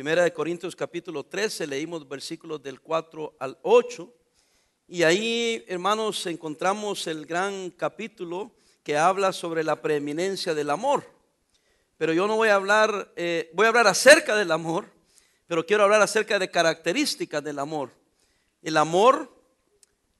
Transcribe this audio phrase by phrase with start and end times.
[0.00, 4.10] Primera de Corintios capítulo 13, leímos versículos del 4 al 8.
[4.88, 8.50] Y ahí, hermanos, encontramos el gran capítulo
[8.82, 11.04] que habla sobre la preeminencia del amor.
[11.98, 14.86] Pero yo no voy a hablar, eh, voy a hablar acerca del amor,
[15.46, 17.90] pero quiero hablar acerca de características del amor.
[18.62, 19.30] El amor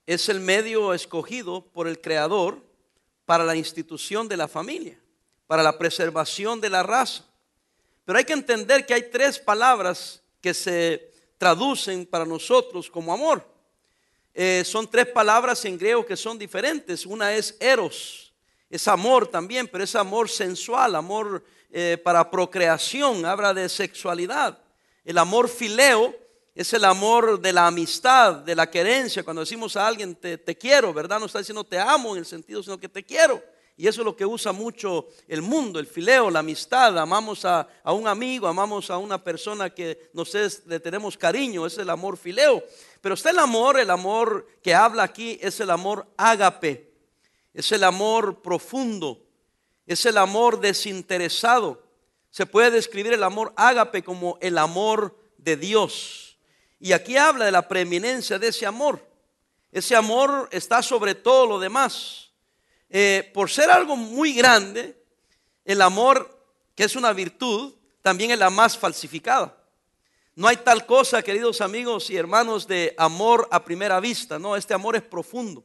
[0.04, 2.62] es el medio escogido por el Creador
[3.24, 5.00] para la institución de la familia,
[5.46, 7.29] para la preservación de la raza.
[8.04, 13.46] Pero hay que entender que hay tres palabras que se traducen para nosotros como amor.
[14.34, 17.04] Eh, son tres palabras en griego que son diferentes.
[17.06, 18.32] Una es eros,
[18.68, 24.58] es amor también, pero es amor sensual, amor eh, para procreación, habla de sexualidad.
[25.04, 26.14] El amor fileo
[26.54, 29.22] es el amor de la amistad, de la querencia.
[29.22, 31.18] Cuando decimos a alguien te, te quiero, ¿verdad?
[31.18, 33.42] No está diciendo te amo en el sentido, sino que te quiero.
[33.80, 36.98] Y eso es lo que usa mucho el mundo, el fileo, la amistad.
[36.98, 40.34] Amamos a, un amigo, amamos a una persona que nos
[40.66, 42.62] le tenemos cariño, es el amor fileo.
[43.00, 46.92] Pero está el amor, el amor que habla aquí es el amor ágape,
[47.54, 49.24] es el amor profundo,
[49.86, 51.82] es el amor desinteresado.
[52.28, 56.36] Se puede describir el amor ágape como el amor de Dios.
[56.78, 59.00] Y aquí habla de la preeminencia de ese amor.
[59.72, 62.29] Ese amor está sobre todo lo demás.
[62.90, 65.00] Eh, por ser algo muy grande,
[65.64, 66.44] el amor,
[66.74, 69.56] que es una virtud, también es la más falsificada.
[70.34, 74.38] No hay tal cosa, queridos amigos y hermanos, de amor a primera vista.
[74.38, 75.62] No, este amor es profundo.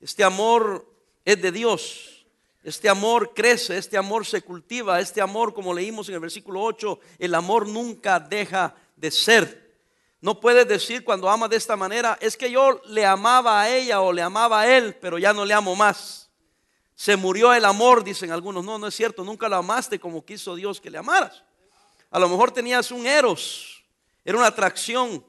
[0.00, 0.86] Este amor
[1.24, 2.26] es de Dios.
[2.62, 7.00] Este amor crece, este amor se cultiva, este amor, como leímos en el versículo 8,
[7.18, 9.78] el amor nunca deja de ser.
[10.20, 14.02] No puedes decir cuando ama de esta manera, es que yo le amaba a ella
[14.02, 16.29] o le amaba a él, pero ya no le amo más.
[17.00, 18.62] Se murió el amor, dicen algunos.
[18.62, 21.42] No, no es cierto, nunca lo amaste como quiso Dios que le amaras.
[22.10, 23.82] A lo mejor tenías un eros,
[24.22, 25.24] era una atracción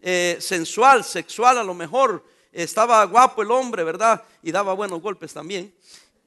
[0.00, 2.24] eh, sensual, sexual a lo mejor.
[2.50, 4.20] Estaba guapo el hombre, ¿verdad?
[4.42, 5.72] Y daba buenos golpes también.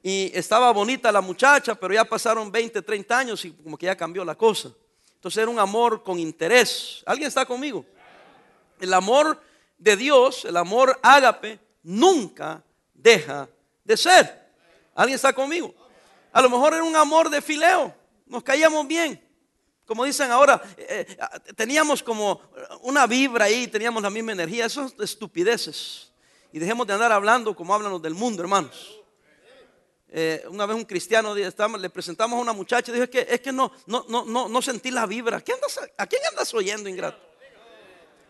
[0.02, 3.94] Y estaba bonita la muchacha, pero ya pasaron 20, 30 años y como que ya
[3.94, 4.72] cambió la cosa.
[5.14, 7.02] Entonces era un amor con interés.
[7.04, 7.84] ¿Alguien está conmigo?
[8.80, 9.42] El amor
[9.76, 13.46] de Dios, el amor ágape, nunca deja
[13.84, 14.39] de ser.
[15.00, 15.74] ¿Alguien está conmigo?
[16.30, 17.94] A lo mejor era un amor de fileo,
[18.26, 19.18] nos caíamos bien.
[19.86, 22.42] Como dicen ahora, eh, eh, teníamos como
[22.82, 24.66] una vibra ahí, teníamos la misma energía.
[24.66, 26.12] Eso es estupideces.
[26.52, 29.00] Y dejemos de andar hablando como hablan los del mundo, hermanos.
[30.10, 33.40] Eh, una vez un cristiano le presentamos a una muchacha y dijo, es que, es
[33.40, 35.38] que no, no, no, no, no sentí la vibra.
[35.38, 37.26] ¿A quién, andas, ¿A quién andas oyendo, ingrato?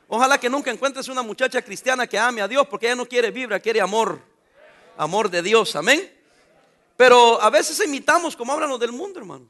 [0.07, 3.33] Ojalá que nunca encuentres una muchacha cristiana que ame a Dios porque ella no quiere
[3.33, 4.23] vibra, quiere amor.
[4.97, 6.20] Amor de Dios, amén.
[7.01, 9.49] Pero a veces imitamos como hablan los del mundo, hermanos.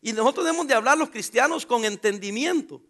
[0.00, 2.80] Y nosotros debemos de hablar los cristianos con entendimiento,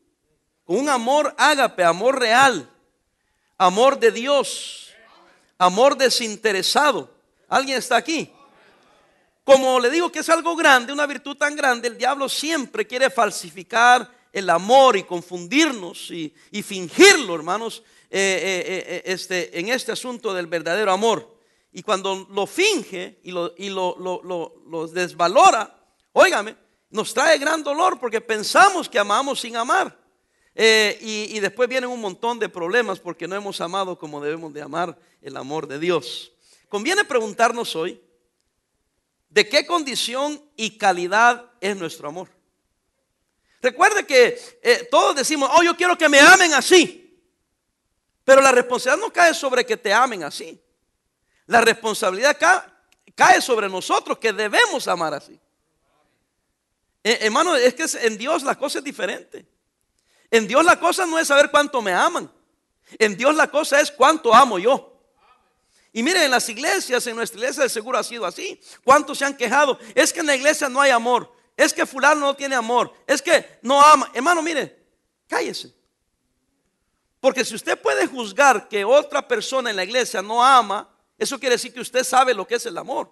[0.65, 2.71] con un amor ágape, amor real,
[3.59, 4.91] amor de Dios,
[5.59, 7.11] amor desinteresado.
[7.49, 8.31] ¿Alguien está aquí?
[9.43, 13.11] Como le digo que es algo grande, una virtud tan grande, el diablo siempre quiere
[13.11, 20.33] falsificar el amor y confundirnos y, fingirlo, hermanos, eh, eh, eh, este, en este asunto
[20.33, 21.34] del verdadero amor.
[21.77, 25.77] Y cuando lo finge y lo, y lo, desvalora,
[26.13, 26.57] óigame,
[26.91, 29.99] nos trae gran dolor porque pensamos que amamos sin amar.
[30.55, 34.55] Eh, y, y, después vienen un montón de problemas porque no hemos amado como debemos
[34.55, 36.31] de amar el amor de Dios.
[36.69, 38.01] Conviene preguntarnos hoy,
[39.29, 42.29] ¿de qué condición y calidad es nuestro amor?
[43.61, 47.21] Recuerde que eh, todos decimos, oh, yo quiero que me amen así.
[48.23, 50.64] Pero la responsabilidad no cae sobre que te amen así.
[51.47, 52.37] La responsabilidad
[53.15, 55.39] cae sobre nosotros que debemos amar así.
[57.03, 59.47] Eh, hermano, es que en Dios la cosa es diferente.
[60.31, 62.33] En Dios la cosa no es saber cuánto me aman.
[62.99, 64.91] En Dios la cosa es cuánto amo yo.
[65.93, 68.61] Y miren, en las iglesias, en nuestra iglesia de seguro ha sido así.
[68.83, 69.79] ¿Cuántos se han quejado?
[69.95, 71.33] Es que en la iglesia no hay amor.
[71.57, 72.93] Es que fulano no tiene amor.
[73.07, 74.11] Es que no ama.
[74.13, 74.77] Hermano, mire,
[75.29, 75.73] cállese.
[77.21, 81.55] Porque si usted puede juzgar que otra persona en la iglesia no ama, eso quiere
[81.55, 83.11] decir que usted sabe lo que es el amor.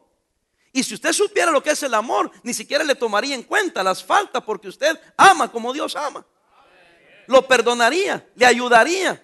[0.73, 3.83] Y si usted supiera lo que es el amor, ni siquiera le tomaría en cuenta
[3.83, 6.25] las faltas porque usted ama como Dios ama.
[7.27, 9.23] Lo perdonaría, le ayudaría.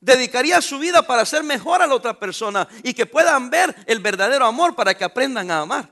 [0.00, 3.98] Dedicaría su vida para hacer mejor a la otra persona y que puedan ver el
[3.98, 5.90] verdadero amor para que aprendan a amar.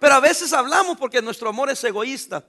[0.00, 2.44] Pero a veces hablamos porque nuestro amor es egoísta.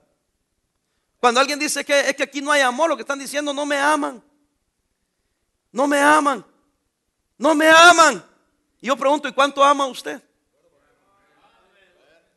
[1.20, 3.66] Cuando alguien dice que es que aquí no hay amor, lo que están diciendo no
[3.66, 4.24] me aman.
[5.72, 6.46] No me aman.
[7.38, 8.24] No me aman.
[8.82, 10.22] Y yo pregunto, ¿y cuánto ama usted?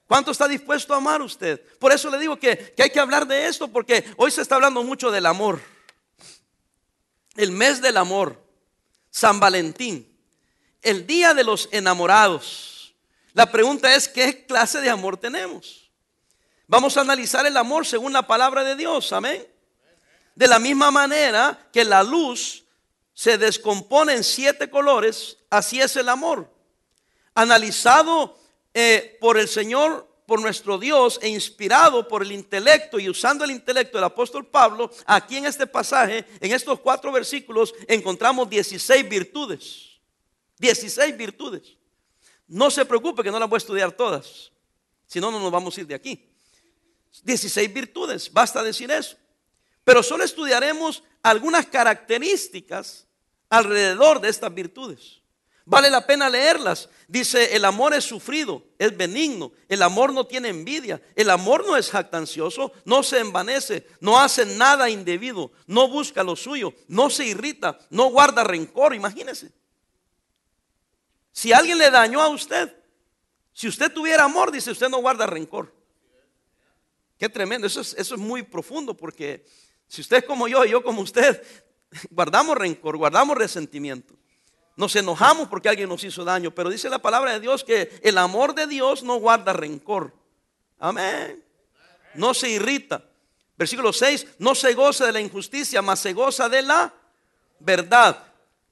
[0.07, 1.61] ¿Cuánto está dispuesto a amar usted?
[1.79, 4.55] Por eso le digo que, que hay que hablar de esto, porque hoy se está
[4.55, 5.61] hablando mucho del amor.
[7.37, 8.43] El mes del amor,
[9.11, 10.11] San Valentín,
[10.81, 12.95] el día de los enamorados.
[13.35, 15.91] La pregunta es, ¿qué clase de amor tenemos?
[16.67, 19.47] Vamos a analizar el amor según la palabra de Dios, amén.
[20.35, 22.65] De la misma manera que la luz
[23.19, 26.49] se descompone en siete colores, así es el amor.
[27.35, 28.39] Analizado
[28.73, 33.51] eh, por el Señor, por nuestro Dios e inspirado por el intelecto y usando el
[33.51, 39.99] intelecto del apóstol Pablo, aquí en este pasaje, en estos cuatro versículos, encontramos 16 virtudes.
[40.59, 41.77] 16 virtudes.
[42.47, 44.53] No se preocupe que no las voy a estudiar todas,
[45.09, 46.25] si no, no nos vamos a ir de aquí.
[47.25, 49.17] 16 virtudes, basta decir eso.
[49.83, 53.08] Pero solo estudiaremos algunas características
[53.49, 55.19] alrededor de estas virtudes.
[55.65, 56.89] Vale la pena leerlas.
[57.09, 61.77] Dice, el amor es sufrido, es benigno, el amor no tiene envidia, el amor no
[61.77, 67.27] es jactancioso, no se envanece, no hace nada indebido, no busca lo suyo, no se
[67.27, 69.53] irrita, no guarda rencor, imagínese.
[71.33, 72.75] Si alguien le dañó a usted,
[73.53, 75.75] si usted tuviera amor, dice usted no guarda rencor.
[77.19, 79.45] Qué tremendo, eso es, eso es muy profundo porque
[79.87, 81.43] si usted es como yo y yo como usted,
[82.11, 84.15] guardamos rencor, guardamos resentimiento.
[84.77, 88.17] Nos enojamos porque alguien nos hizo daño, pero dice la palabra de Dios que el
[88.17, 90.15] amor de Dios no guarda rencor.
[90.79, 91.43] Amén.
[92.15, 93.05] No se irrita.
[93.57, 96.95] Versículo 6, no se goza de la injusticia, mas se goza de la
[97.59, 98.25] verdad.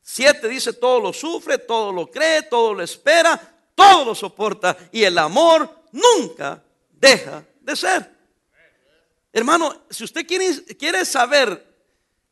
[0.03, 3.41] 7 dice, todo lo sufre, todo lo cree, todo lo espera,
[3.75, 4.77] todo lo soporta.
[4.93, 8.17] Y el amor nunca deja de ser.
[9.33, 11.66] Hermano, si usted quiere, quiere saber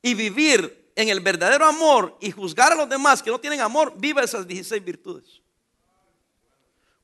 [0.05, 3.95] y vivir en el verdadero amor y juzgar a los demás que no tienen amor,
[3.97, 5.41] viva esas 16 virtudes.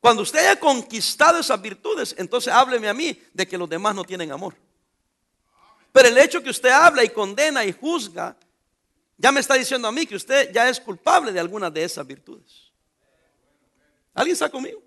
[0.00, 4.04] Cuando usted haya conquistado esas virtudes, entonces hábleme a mí de que los demás no
[4.04, 4.54] tienen amor.
[5.90, 8.36] Pero el hecho que usted habla y condena y juzga,
[9.16, 12.06] ya me está diciendo a mí que usted ya es culpable de algunas de esas
[12.06, 12.70] virtudes.
[14.12, 14.82] ¿Alguien está conmigo?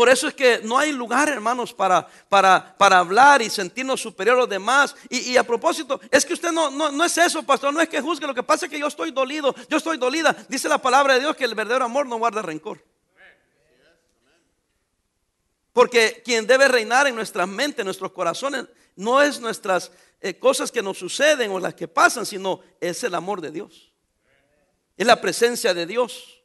[0.00, 4.36] Por eso es que no hay lugar, hermanos, para, para, para hablar y sentirnos superior
[4.36, 4.96] a los demás.
[5.10, 8.00] Y, a propósito, es que usted no, no, no es eso, pastor, no es que
[8.00, 10.34] juzgue, lo que pasa es que yo estoy dolido, yo estoy dolida.
[10.48, 12.82] Dice la palabra de Dios que el verdadero amor no guarda rencor.
[15.74, 18.64] Porque quien debe reinar en nuestras mentes, en nuestros corazones,
[18.96, 19.92] no es nuestras
[20.22, 23.92] eh, cosas que nos suceden o las que pasan, sino es el amor de Dios.
[24.96, 26.39] Es la presencia de Dios.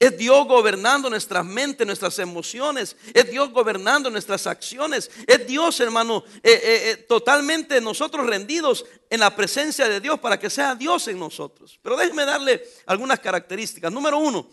[0.00, 2.96] Es Dios gobernando nuestras mentes, nuestras emociones.
[3.12, 5.10] Es Dios gobernando nuestras acciones.
[5.26, 10.40] Es Dios, hermano, eh, eh, eh, totalmente nosotros rendidos en la presencia de Dios para
[10.40, 11.78] que sea Dios en nosotros.
[11.82, 13.92] Pero déjeme darle algunas características.
[13.92, 14.48] Número uno,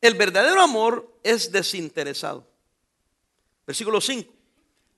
[0.00, 2.46] el verdadero amor es desinteresado.
[3.66, 4.32] Versículo 5.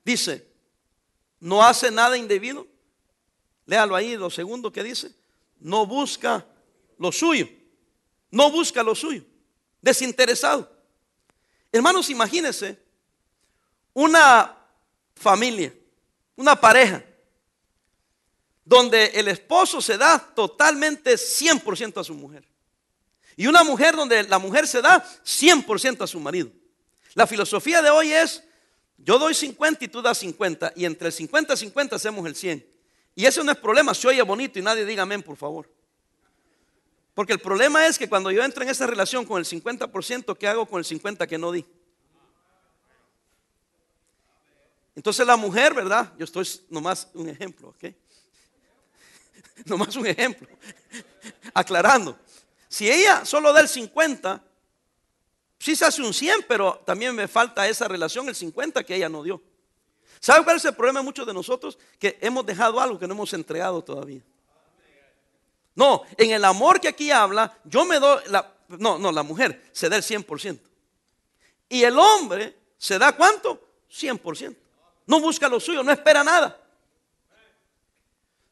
[0.05, 0.47] Dice,
[1.41, 2.67] no hace nada indebido.
[3.65, 5.11] Léalo ahí, lo segundo que dice.
[5.59, 6.45] No busca
[6.99, 7.49] lo suyo.
[8.31, 9.25] No busca lo suyo
[9.87, 10.69] desinteresado.
[11.71, 12.77] Hermanos, imagínense
[13.95, 14.57] una
[15.15, 15.73] familia,
[16.35, 17.05] una pareja,
[18.65, 22.45] donde el esposo se da totalmente 100% a su mujer.
[23.37, 26.51] Y una mujer donde la mujer se da 100% a su marido.
[27.15, 28.43] La filosofía de hoy es,
[28.99, 32.35] yo doy 50 y tú das 50, y entre el 50 y 50 hacemos el
[32.35, 32.67] 100.
[33.15, 35.71] Y eso no es problema, se oye bonito y nadie diga amén, por favor.
[37.17, 40.49] Porque el problema es que cuando yo entro en esa relación con el 50%, ¿qué
[40.49, 41.65] hago con el 50% que no di?
[44.95, 46.13] Entonces la mujer, ¿verdad?
[46.19, 47.85] Yo estoy nomás un ejemplo, ¿ok?
[49.65, 50.47] nomás un ejemplo.
[51.55, 52.19] Aclarando.
[52.69, 54.45] Si ella solo da el 50,
[55.59, 59.09] sí se hace un 100, pero también me falta esa relación, el 50 que ella
[59.09, 59.41] no dio.
[60.21, 61.79] ¿Sabe cuál es el problema de muchos de nosotros?
[61.99, 64.23] Que hemos dejado algo que no hemos entregado todavía.
[65.77, 69.69] No, en el amor que aquí habla, yo me doy, la, no, no, la mujer
[69.73, 70.59] se da el 100%.
[71.69, 73.61] Y el hombre se da cuánto?
[73.91, 74.57] 100%.
[75.07, 76.59] No busca lo suyo, no espera nada.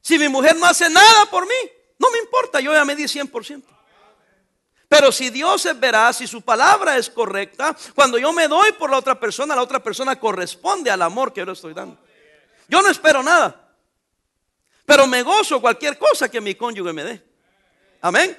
[0.03, 1.55] Si mi mujer no hace nada por mí,
[1.99, 3.63] no me importa, yo ya me di 100%.
[4.87, 8.91] Pero si Dios es veraz, si su palabra es correcta, cuando yo me doy por
[8.91, 11.99] la otra persona, la otra persona corresponde al amor que yo le estoy dando.
[12.69, 13.64] Yo no espero nada.
[14.85, 17.25] Pero me gozo cualquier cosa que mi cónyuge me dé.
[18.01, 18.39] Amén.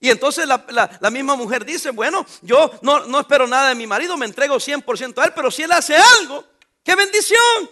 [0.00, 4.16] Y entonces la, misma mujer dice, bueno, yo no, no, espero nada de mi marido,
[4.16, 6.44] me entrego 100% a él, pero si él hace algo,
[6.84, 7.70] qué bendición.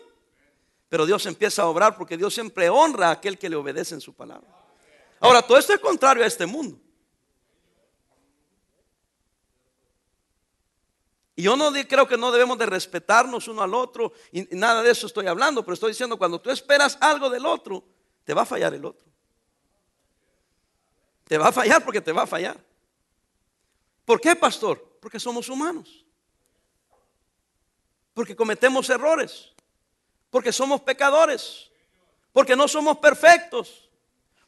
[0.89, 4.01] Pero Dios empieza a obrar porque Dios siempre honra a aquel que le obedece en
[4.01, 4.49] su palabra.
[5.21, 6.79] Ahora, todo esto es contrario a este mundo.
[11.37, 14.91] Y yo no creo que no debemos de respetarnos uno al otro y nada de
[14.91, 17.85] eso estoy hablando, pero estoy diciendo cuando tú esperas algo del otro,
[18.25, 19.07] te va a fallar el otro.
[21.25, 22.57] Te va a fallar porque te va a fallar.
[24.07, 24.99] ¿Por qué, pastor?
[25.01, 26.07] Porque somos humanos.
[28.15, 29.51] Porque cometemos errores.
[30.31, 31.71] Porque somos pecadores.
[32.33, 33.91] Porque no somos perfectos.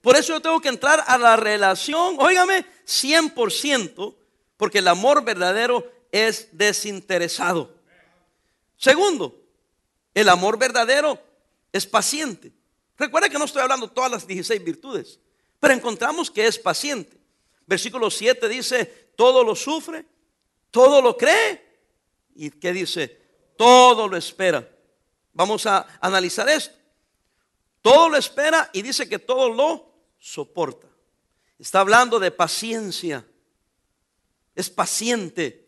[0.00, 4.14] Por eso yo tengo que entrar a la relación, óigame, 100%,
[4.57, 7.75] porque el amor verdadero es desinteresado.
[8.77, 9.41] Segundo,
[10.15, 11.21] el amor verdadero
[11.73, 12.53] es paciente.
[12.97, 15.21] Recuerda que no estoy hablando todas las 16 virtudes,
[15.61, 17.17] pero encontramos que es paciente.
[17.67, 20.07] Versículo 7 dice, todo lo sufre,
[20.71, 21.67] todo lo cree.
[22.35, 23.21] ¿Y qué dice?
[23.57, 24.69] Todo lo espera.
[25.33, 26.77] Vamos a analizar esto.
[27.83, 30.88] Todo lo espera y dice que todo lo soporta.
[31.59, 33.27] Está hablando de paciencia.
[34.55, 35.67] Es paciente.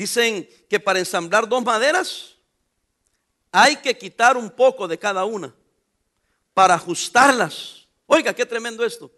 [0.00, 2.34] Dicen que para ensamblar dos maderas
[3.52, 5.54] hay que quitar un poco de cada una
[6.54, 7.86] para ajustarlas.
[8.06, 9.10] Oiga, qué tremendo esto.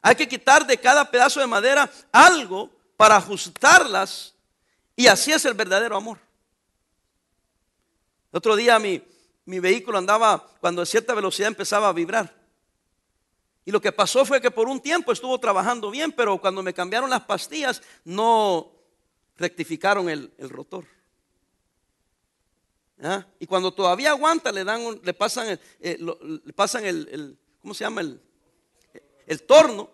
[0.00, 4.32] Hay que quitar de cada pedazo de madera algo para ajustarlas
[4.94, 6.20] y así es el verdadero amor.
[8.30, 9.02] El otro día mi,
[9.46, 12.32] mi vehículo andaba cuando a cierta velocidad empezaba a vibrar.
[13.64, 16.72] Y lo que pasó fue que por un tiempo estuvo trabajando bien, pero cuando me
[16.72, 18.79] cambiaron las pastillas no,
[19.40, 20.84] rectificaron el, rotor.
[23.02, 23.26] ¿Ah?
[23.40, 25.98] Y cuando todavía aguanta, le dan, le pasan, el, eh,
[26.44, 28.02] le pasan el, ¿cómo se llama?
[28.02, 28.20] El,
[29.26, 29.90] el torno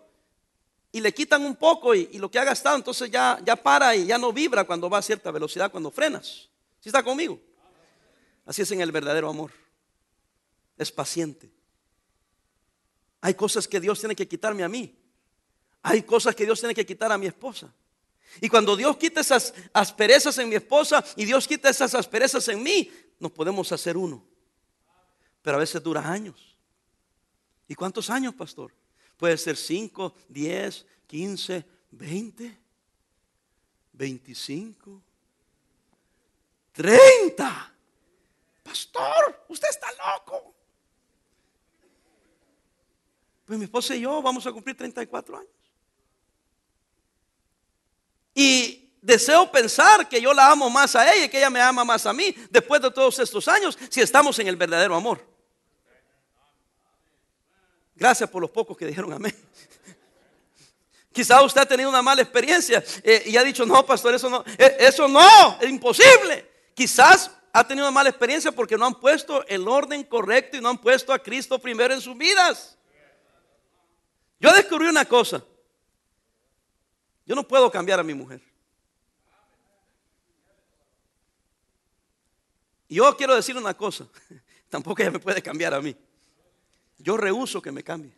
[0.91, 4.05] y le quitan un poco y, lo que ha gastado, entonces ya, ya para y
[4.05, 6.49] ya no vibra cuando va a cierta velocidad, cuando frenas.
[6.81, 7.39] ¿Sí está conmigo?
[8.45, 9.51] Así es en el verdadero amor.
[10.77, 11.49] Es paciente.
[13.21, 14.93] Hay cosas que Dios tiene que quitarme a mí.
[15.83, 17.73] Hay cosas que Dios tiene que quitar a mi esposa.
[18.41, 22.61] Y cuando Dios quita esas asperezas en mi esposa y Dios quita esas asperezas en
[22.61, 24.23] mí, nos podemos hacer uno.
[25.41, 26.55] Pero a veces dura años.
[27.67, 28.73] ¿Y cuántos años, pastor?
[29.17, 32.57] Puede ser 5, 10, 15, 20,
[33.93, 35.01] 25,
[36.73, 37.73] 30.
[38.63, 40.53] Pastor, usted está loco.
[43.45, 45.56] Pues mi esposa y yo vamos a cumplir 34 años.
[48.39, 51.83] Y deseo pensar que yo la amo más a ella y que ella me ama
[51.83, 55.25] más a mí después de todos estos años, si estamos en el verdadero amor.
[57.95, 59.35] Gracias por los pocos que dijeron amén.
[61.11, 64.45] Quizá usted ha tenido una mala experiencia eh, y ha dicho, no, pastor, eso no,
[64.55, 66.47] eh, eso no, es imposible.
[66.75, 70.69] Quizás ha tenido una mala experiencia porque no han puesto el orden correcto y no
[70.69, 72.77] han puesto a Cristo primero en sus vidas.
[74.39, 75.43] Yo descubrí una cosa.
[77.27, 78.41] Yo no puedo cambiar a mi mujer.
[82.87, 84.07] Y yo quiero decir una cosa,
[84.69, 85.93] tampoco ella me puede cambiar a mí.
[86.97, 88.13] Yo rehuso que me cambie.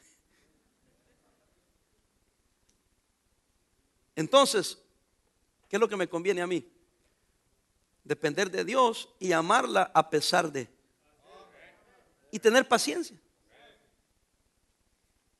[4.16, 4.78] Entonces,
[5.68, 6.72] ¿qué es lo que me conviene a mí?
[8.04, 10.70] Depender de Dios y amarla a pesar de.
[12.30, 13.20] Y tener paciencia.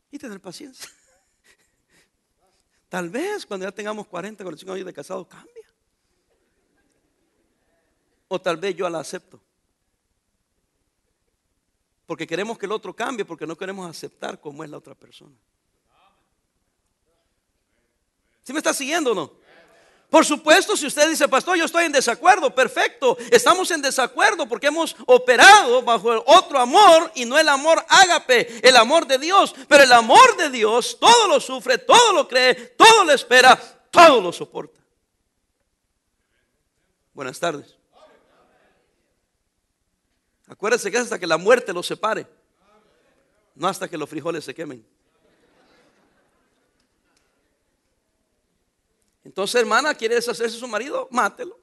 [0.10, 0.90] Y tener paciencia.
[2.90, 5.54] Tal vez cuando ya tengamos 40, 45 años de casado cambia.
[8.28, 9.40] O tal vez yo la acepto.
[12.08, 15.36] Porque queremos que el otro cambie, porque no queremos aceptar cómo es la otra persona.
[18.44, 19.39] ¿Sí me está siguiendo o no?
[20.10, 23.16] Por supuesto, si usted dice, pastor, yo estoy en desacuerdo, perfecto.
[23.30, 28.76] Estamos en desacuerdo porque hemos operado bajo otro amor y no el amor ágape, el
[28.76, 29.54] amor de Dios.
[29.68, 33.56] Pero el amor de Dios todo lo sufre, todo lo cree, todo lo espera,
[33.92, 34.80] todo lo soporta.
[37.14, 37.76] Buenas tardes.
[40.48, 42.26] Acuérdese que es hasta que la muerte los separe,
[43.54, 44.84] no hasta que los frijoles se quemen.
[49.30, 51.08] Entonces, hermana, ¿quiere deshacerse de su marido?
[51.12, 51.56] Mátelo.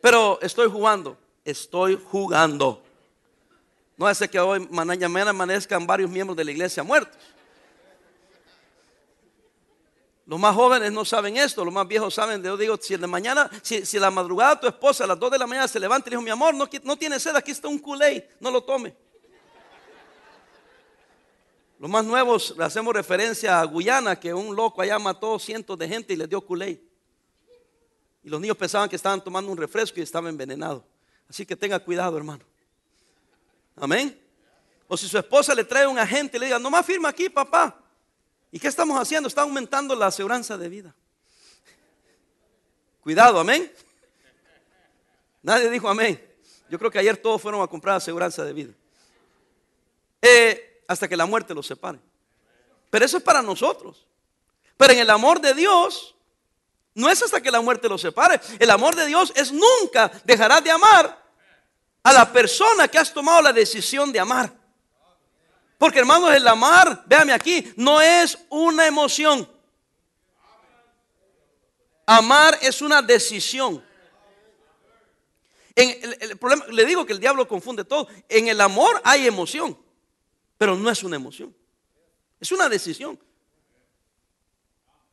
[0.00, 2.84] Pero estoy jugando, estoy jugando.
[3.96, 7.20] No hace que hoy, mañana amanezcan varios miembros de la iglesia muertos.
[10.24, 12.40] Los más jóvenes no saben esto, los más viejos saben.
[12.44, 15.38] Yo digo, si de mañana, si, si la madrugada tu esposa a las 2 de
[15.38, 17.80] la mañana se levanta y dijo, mi amor, no, no tiene sed, aquí está un
[17.80, 18.94] culé, no lo tome.
[21.78, 25.86] Los más nuevos le hacemos referencia a Guyana, que un loco allá mató cientos de
[25.86, 26.82] gente y les dio culé.
[28.24, 30.82] Y los niños pensaban que estaban tomando un refresco y estaban envenenados.
[31.28, 32.44] Así que tenga cuidado, hermano.
[33.76, 34.18] Amén.
[34.88, 37.28] O si su esposa le trae un agente y le diga, no más firma aquí,
[37.28, 37.78] papá.
[38.50, 39.28] ¿Y qué estamos haciendo?
[39.28, 40.94] Está aumentando la aseguranza de vida.
[43.02, 43.70] Cuidado, amén.
[45.42, 46.20] Nadie dijo amén.
[46.68, 48.72] Yo creo que ayer todos fueron a comprar aseguranza de vida.
[50.22, 51.98] Eh, hasta que la muerte los separe.
[52.90, 54.06] Pero eso es para nosotros.
[54.76, 56.14] Pero en el amor de Dios,
[56.94, 58.40] no es hasta que la muerte los separe.
[58.58, 61.24] El amor de Dios es nunca dejarás de amar
[62.02, 64.52] a la persona que has tomado la decisión de amar.
[65.78, 69.46] Porque hermanos, el amar, véame aquí, no es una emoción.
[72.06, 73.84] Amar es una decisión.
[75.74, 78.08] En el, problema, le digo que el diablo confunde todo.
[78.28, 79.76] En el amor hay emoción,
[80.58, 81.54] pero no es una emoción.
[82.40, 83.18] Es una decisión.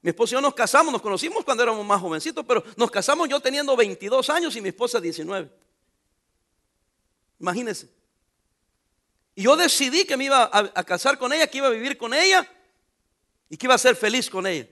[0.01, 3.29] Mi esposo y yo nos casamos, nos conocimos cuando éramos más jovencitos, pero nos casamos
[3.29, 5.49] yo teniendo 22 años y mi esposa 19.
[7.39, 7.89] Imagínense.
[9.35, 12.13] Y yo decidí que me iba a, casar con ella, que iba a vivir con
[12.13, 12.47] ella
[13.49, 14.67] y que iba a ser feliz con ella.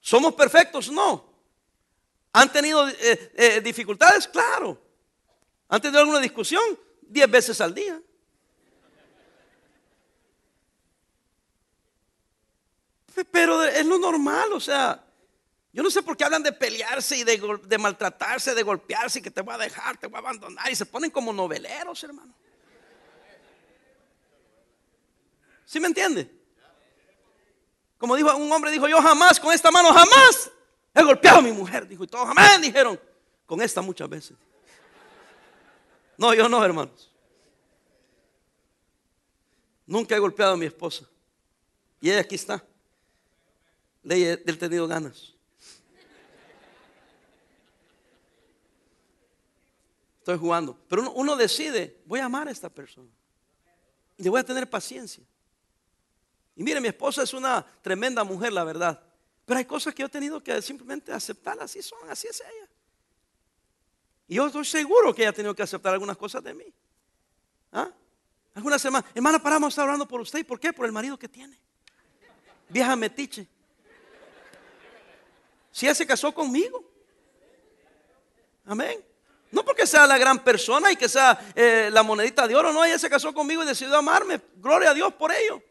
[0.00, 0.90] ¿Somos perfectos?
[0.90, 1.24] No.
[2.32, 4.28] ¿Han tenido eh, eh, dificultades?
[4.28, 4.80] Claro.
[5.68, 6.62] ¿Han tenido alguna discusión?
[7.00, 8.00] Diez veces al día.
[13.24, 15.04] Pero es lo normal, o sea,
[15.72, 19.30] yo no sé por qué hablan de pelearse y de, maltratarse, de golpearse, y que
[19.30, 22.34] te voy a dejar, te voy a abandonar, y se ponen como noveleros, hermano.
[25.64, 26.34] ¿Sí me entiende?
[27.98, 30.50] Como dijo un hombre, dijo yo jamás, con esta mano jamás
[30.94, 31.86] he golpeado a mi mujer.
[31.86, 32.98] Dijo, y todos jamás dijeron,
[33.44, 34.36] con esta muchas veces.
[36.16, 37.12] No, yo no, hermanos.
[39.84, 41.04] Nunca he golpeado a mi esposa.
[42.00, 42.64] Y ella aquí está
[44.02, 45.34] de del tenido ganas.
[50.28, 50.78] Estoy jugando.
[50.88, 53.08] Pero uno, decide, voy a amar a esta persona.
[54.18, 55.24] Le voy a tener paciencia.
[56.54, 59.00] Y mire, mi esposa es una tremenda mujer, la verdad.
[59.46, 62.68] Pero hay cosas que yo he tenido que simplemente aceptar, así son, así es ella.
[64.26, 66.74] Y yo estoy seguro que ella ha tenido que aceptar algunas cosas de mí.
[67.72, 67.90] ¿Ah?
[68.54, 70.40] Algunas semanas, hermana, paramos, está hablando por usted.
[70.40, 70.74] ¿Y por qué?
[70.74, 71.58] Por el marido que tiene.
[72.68, 73.48] Vieja metiche.
[75.78, 76.82] Si ella se casó conmigo.
[78.66, 78.98] Amén.
[79.52, 82.84] No porque sea la gran persona y que sea eh, la monedita de oro, no,
[82.84, 84.40] ella se casó conmigo y decidió amarme.
[84.56, 85.62] Gloria a Dios por ello.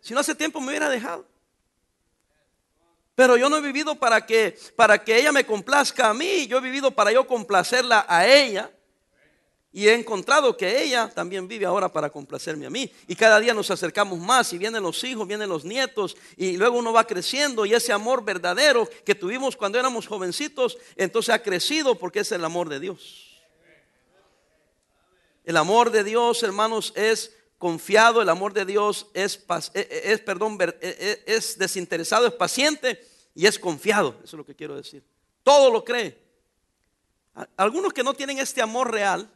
[0.00, 1.24] Si no hace tiempo me hubiera dejado.
[3.14, 6.58] Pero yo no he vivido para que, para que ella me complazca a mí, yo
[6.58, 8.68] he vivido para yo complacerla a ella.
[9.70, 12.90] Y he encontrado que ella también vive ahora para complacerme a mí.
[13.06, 16.78] Y cada día nos acercamos más y vienen los hijos, vienen los nietos y luego
[16.78, 21.96] uno va creciendo y ese amor verdadero que tuvimos cuando éramos jovencitos, entonces ha crecido
[21.96, 23.28] porque es el amor de Dios.
[25.44, 30.20] El amor de Dios, hermanos, es confiado, el amor de Dios es, e, e, es,
[30.20, 34.14] perdón, e, es desinteresado, es paciente y es confiado.
[34.24, 35.02] Eso es lo que quiero decir.
[35.42, 36.18] Todo lo cree.
[37.56, 39.30] Algunos que no tienen este amor real,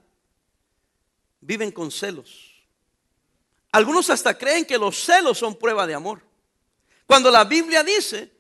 [1.42, 2.64] viven con celos.
[3.72, 6.22] Algunos hasta creen que los celos son prueba de amor.
[7.06, 8.32] Cuando la Biblia dice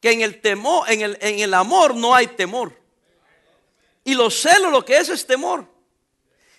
[0.00, 2.78] que en el temor, en el, en el amor no hay temor.
[4.04, 5.66] Y los celos lo que es es temor.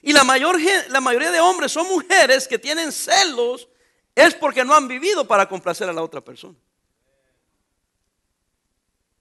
[0.01, 3.69] Y la, mayor, la mayoría de hombres son mujeres que tienen celos
[4.15, 6.57] es porque no han vivido para complacer a la otra persona.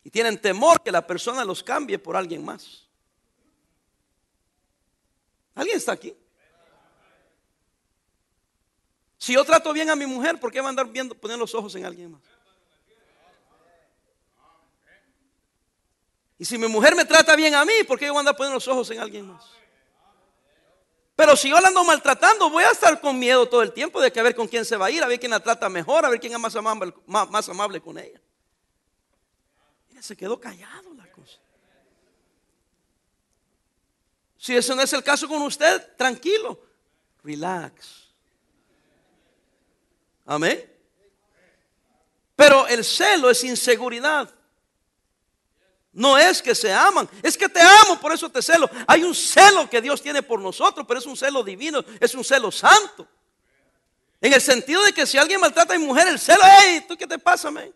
[0.05, 2.89] Y tienen temor que la persona los cambie por alguien más.
[5.55, 6.15] ¿Alguien está aquí?
[9.23, 11.55] Si yo trato bien a mi mujer, ¿por qué va a andar viendo, poner los
[11.55, 12.21] ojos en alguien más?
[16.41, 18.37] Y si mi mujer me trata bien a mí, ¿por qué yo voy a andar
[18.37, 19.45] poniendo los ojos en alguien más?
[21.15, 24.11] Pero si yo la ando maltratando, voy a estar con miedo todo el tiempo de
[24.11, 26.05] que a ver con quién se va a ir, a ver quién la trata mejor,
[26.05, 28.21] a ver quién es más amable, más, amable con ella.
[29.89, 31.39] Mira, se quedó callado la cosa.
[34.37, 36.61] Si eso no es el caso con usted, tranquilo,
[37.23, 38.02] relax.
[40.25, 40.71] Amén.
[42.37, 44.33] Pero el celo es inseguridad.
[45.93, 48.69] No es que se aman, es que te amo, por eso te celo.
[48.87, 52.25] Hay un celo que Dios tiene por nosotros, pero es un celo divino, es un
[52.25, 53.07] celo santo.
[54.19, 56.97] En el sentido de que si alguien maltrata a mi mujer, el celo, hey, ¿tú
[56.97, 57.75] qué te pasa, amén?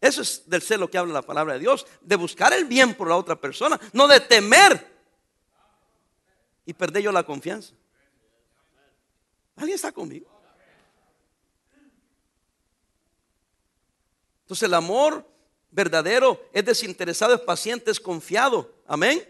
[0.00, 3.08] Eso es del celo que habla la palabra de Dios, de buscar el bien por
[3.08, 4.94] la otra persona, no de temer
[6.66, 7.72] y perder yo la confianza.
[9.56, 10.33] ¿Alguien está conmigo?
[14.44, 15.26] Entonces el amor
[15.70, 18.70] verdadero es desinteresado, es paciente, es confiado.
[18.86, 19.26] Amén.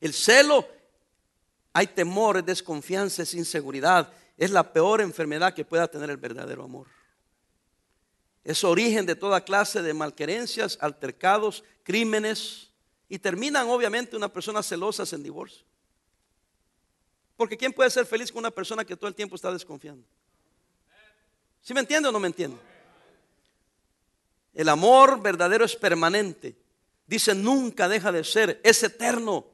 [0.00, 0.66] El celo,
[1.72, 4.12] hay temor, es desconfianza, es inseguridad.
[4.36, 6.88] Es la peor enfermedad que pueda tener el verdadero amor.
[8.44, 12.70] es origen de toda clase de malquerencias, altercados, crímenes
[13.08, 15.64] y terminan obviamente una persona celosa en divorcio.
[17.36, 20.04] Porque ¿quién puede ser feliz con una persona que todo el tiempo está desconfiando?
[21.60, 22.56] ¿Sí me entiende o no me entiende?
[24.56, 26.56] El amor verdadero es permanente.
[27.06, 29.46] Dice, nunca deja de ser, es eterno.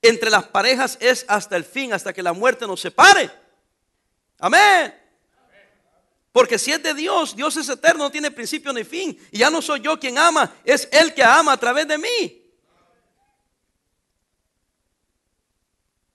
[0.00, 3.30] Entre las parejas es hasta el fin, hasta que la muerte nos separe.
[4.38, 4.98] Amén.
[6.32, 9.18] Porque si es de Dios, Dios es eterno, no tiene principio ni fin.
[9.30, 12.42] Y ya no soy yo quien ama, es Él que ama a través de mí.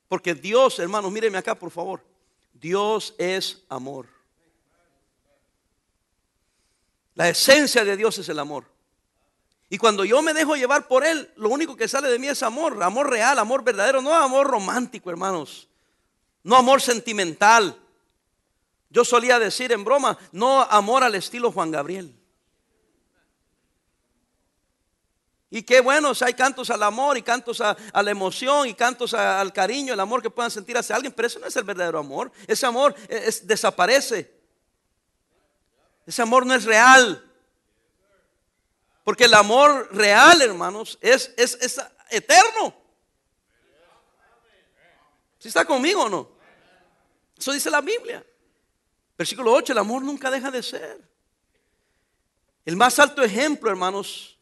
[0.08, 2.04] Porque Dios, hermanos, míreme acá, por favor.
[2.52, 4.17] Dios es amor.
[7.18, 8.66] La esencia de Dios es el amor.
[9.70, 12.44] Y cuando yo me dejo llevar por Él, lo único que sale de mí es
[12.44, 15.68] amor, amor real, amor verdadero, no amor romántico, hermanos.
[16.44, 17.76] No amor sentimental.
[18.92, 22.16] Yo solía decir en broma, no amor al estilo Juan Gabriel.
[25.50, 29.52] Y qué bueno, hay cantos al amor y cantos a, la emoción y cantos al
[29.54, 32.32] cariño, el amor que puedan sentir hacia alguien, pero eso no es el verdadero amor.
[32.46, 32.94] Ese amor
[33.42, 34.37] desaparece.
[36.08, 37.22] Ese amor no es real.
[39.04, 42.74] Porque el amor real, hermanos, es, es, es eterno.
[45.38, 46.30] ¿Si está conmigo o no?
[47.38, 48.26] Eso dice la Biblia.
[49.18, 51.06] Versículo 8, el amor nunca deja de ser.
[52.66, 54.38] El más alto ejemplo, hermanos,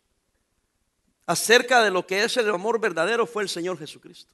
[1.25, 4.33] acerca de lo que es el amor verdadero fue el Señor Jesucristo.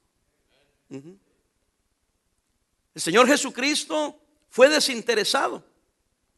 [0.90, 1.18] El
[3.00, 5.71] Señor Jesucristo fue desinteresado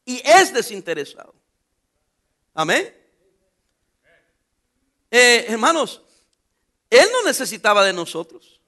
[0.05, 1.35] y es desinteresado.
[2.55, 2.95] Amén.
[5.11, 6.03] Eh, hermanos,
[6.91, 8.61] Él no necesitaba de nosotros.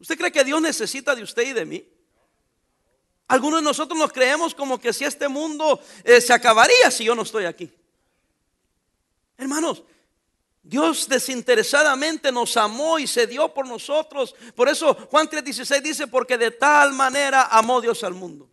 [0.00, 1.88] ¿Usted cree que Dios necesita de usted y de mí?
[3.26, 7.14] Algunos de nosotros nos creemos como que si este mundo eh, se acabaría si yo
[7.14, 7.70] no estoy aquí.
[9.36, 9.82] Hermanos,
[10.62, 14.34] Dios desinteresadamente nos amó y se dio por nosotros.
[14.54, 18.48] Por eso Juan 3:16 dice, porque de tal manera amó Dios al mundo.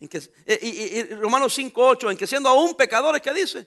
[0.00, 3.66] En que, eh, y, y, Romanos 5:8, en que siendo aún pecadores, ¿qué dice?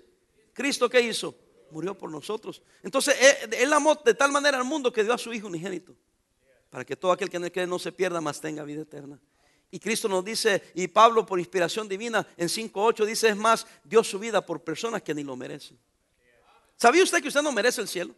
[0.53, 1.35] Cristo ¿qué hizo?
[1.71, 2.61] Murió por nosotros.
[2.83, 5.95] Entonces eh, él, amó de tal manera al mundo que dio a su Hijo unigénito.
[6.69, 9.19] Para que todo aquel que no cree no se pierda, más tenga vida eterna.
[9.71, 14.03] Y Cristo nos dice, y Pablo por inspiración divina en 5.8 dice, es más, dio
[14.03, 15.79] su vida por personas que ni lo merecen.
[16.75, 18.15] ¿Sabía usted que usted no merece el cielo?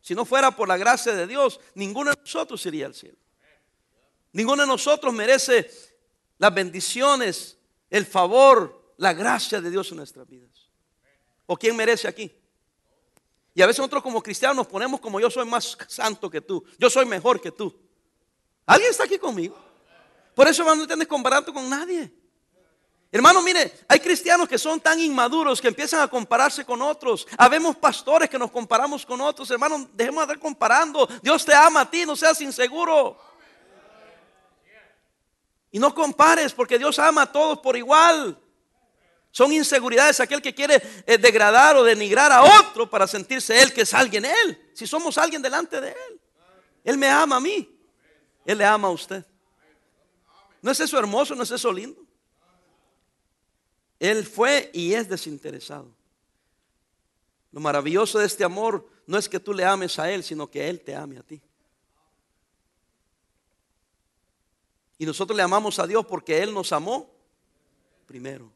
[0.00, 3.16] Si no fuera por la gracia de Dios, ninguno de nosotros iría al cielo.
[4.32, 5.70] Ninguno de nosotros merece
[6.44, 7.56] las bendiciones,
[7.88, 10.50] el favor, la gracia de Dios en nuestras vidas.
[11.46, 12.30] ¿O quién merece aquí?
[13.54, 16.62] Y a veces nosotros como cristianos nos ponemos como yo soy más santo que tú,
[16.78, 17.74] yo soy mejor que tú.
[18.66, 19.58] ¿Alguien está aquí conmigo?
[20.34, 22.12] Por eso no te comparando con nadie.
[23.10, 27.26] Hermano, mire, hay cristianos que son tan inmaduros que empiezan a compararse con otros.
[27.38, 29.50] Habemos pastores que nos comparamos con otros.
[29.50, 31.08] Hermano, dejemos de estar comparando.
[31.22, 33.33] Dios te ama a ti, no seas inseguro.
[35.74, 38.38] Y no compares porque Dios ama a todos por igual.
[39.32, 43.80] Son inseguridades aquel que quiere eh, degradar o denigrar a otro para sentirse él que
[43.80, 44.70] es alguien él.
[44.72, 46.20] Si somos alguien delante de él.
[46.84, 47.76] Él me ama a mí.
[48.46, 49.24] Él le ama a usted.
[50.62, 51.34] ¿No es eso hermoso?
[51.34, 52.00] ¿No es eso lindo?
[53.98, 55.92] Él fue y es desinteresado.
[57.50, 60.68] Lo maravilloso de este amor no es que tú le ames a Él, sino que
[60.68, 61.42] Él te ame a ti.
[64.98, 67.10] Y nosotros le amamos a Dios porque Él nos amó
[68.06, 68.50] primero.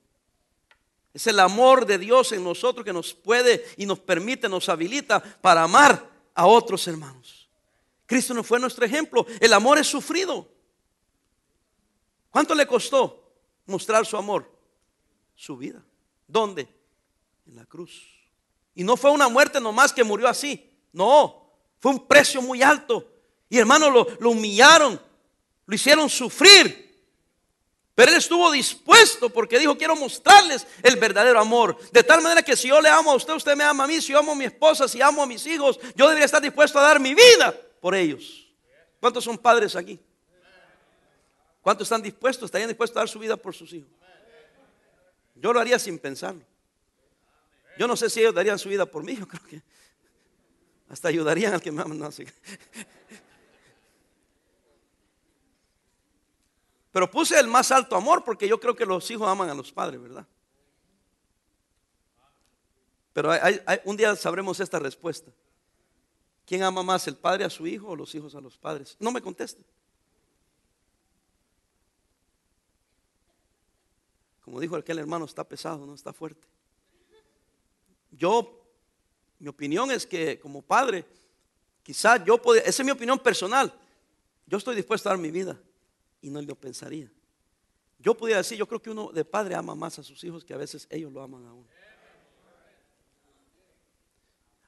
[1.13, 5.21] Es el amor de Dios en nosotros que nos puede y nos permite, nos habilita
[5.21, 7.49] para amar a otros hermanos.
[8.07, 9.27] Cristo no fue nuestro ejemplo.
[9.41, 10.49] El amor es sufrido.
[12.31, 13.33] ¿Cuánto le costó
[13.67, 14.51] mostrar su amor?
[15.35, 15.85] Su vida.
[16.27, 16.69] ¿Dónde?
[17.47, 18.03] En la cruz.
[18.75, 20.71] Y no fue una muerte nomás que murió así.
[20.93, 23.07] No, fue un precio muy alto.
[23.49, 25.01] Y hermanos lo, lo humillaron,
[25.69, 26.89] lo hicieron sufrir.
[27.95, 31.79] Pero él estuvo dispuesto porque dijo, quiero mostrarles el verdadero amor.
[31.93, 34.01] De tal manera que si yo le amo a usted, usted me ama a mí.
[34.01, 36.79] Si yo amo a mi esposa, si amo a mis hijos, yo debería estar dispuesto
[36.79, 38.49] a dar mi vida por ellos.
[38.99, 40.01] ¿Cuántos son padres aquí?
[41.61, 43.91] ¿Cuántos están dispuestos, estarían dispuestos a dar su vida por sus hijos?
[45.35, 46.43] Yo lo haría sin pensarlo.
[47.77, 49.63] Yo no sé si ellos darían su vida por mí, yo creo que
[50.89, 51.95] hasta ayudarían al que me ama.
[51.95, 52.11] No,
[56.99, 59.71] Pero puse el más alto amor porque yo creo que los hijos aman a los
[59.71, 60.27] padres, ¿verdad?
[63.13, 63.31] Pero
[63.85, 65.31] un día sabremos esta respuesta.
[66.45, 68.97] ¿Quién ama más, el padre a su hijo o los hijos a los padres?
[68.99, 69.63] No me conteste.
[74.41, 76.49] como dijo aquel hermano, está pesado, no está fuerte.
[78.11, 78.61] Yo,
[79.39, 81.05] mi opinión es que como padre,
[81.85, 83.73] quizás yo podría, esa es mi opinión personal,
[84.49, 85.57] yo estoy dispuesto a dar mi vida
[86.21, 87.11] y no lo pensaría.
[87.99, 90.55] Yo pudiera decir, yo creo que uno de padre ama más a sus hijos que
[90.55, 91.67] a veces ellos lo aman a uno.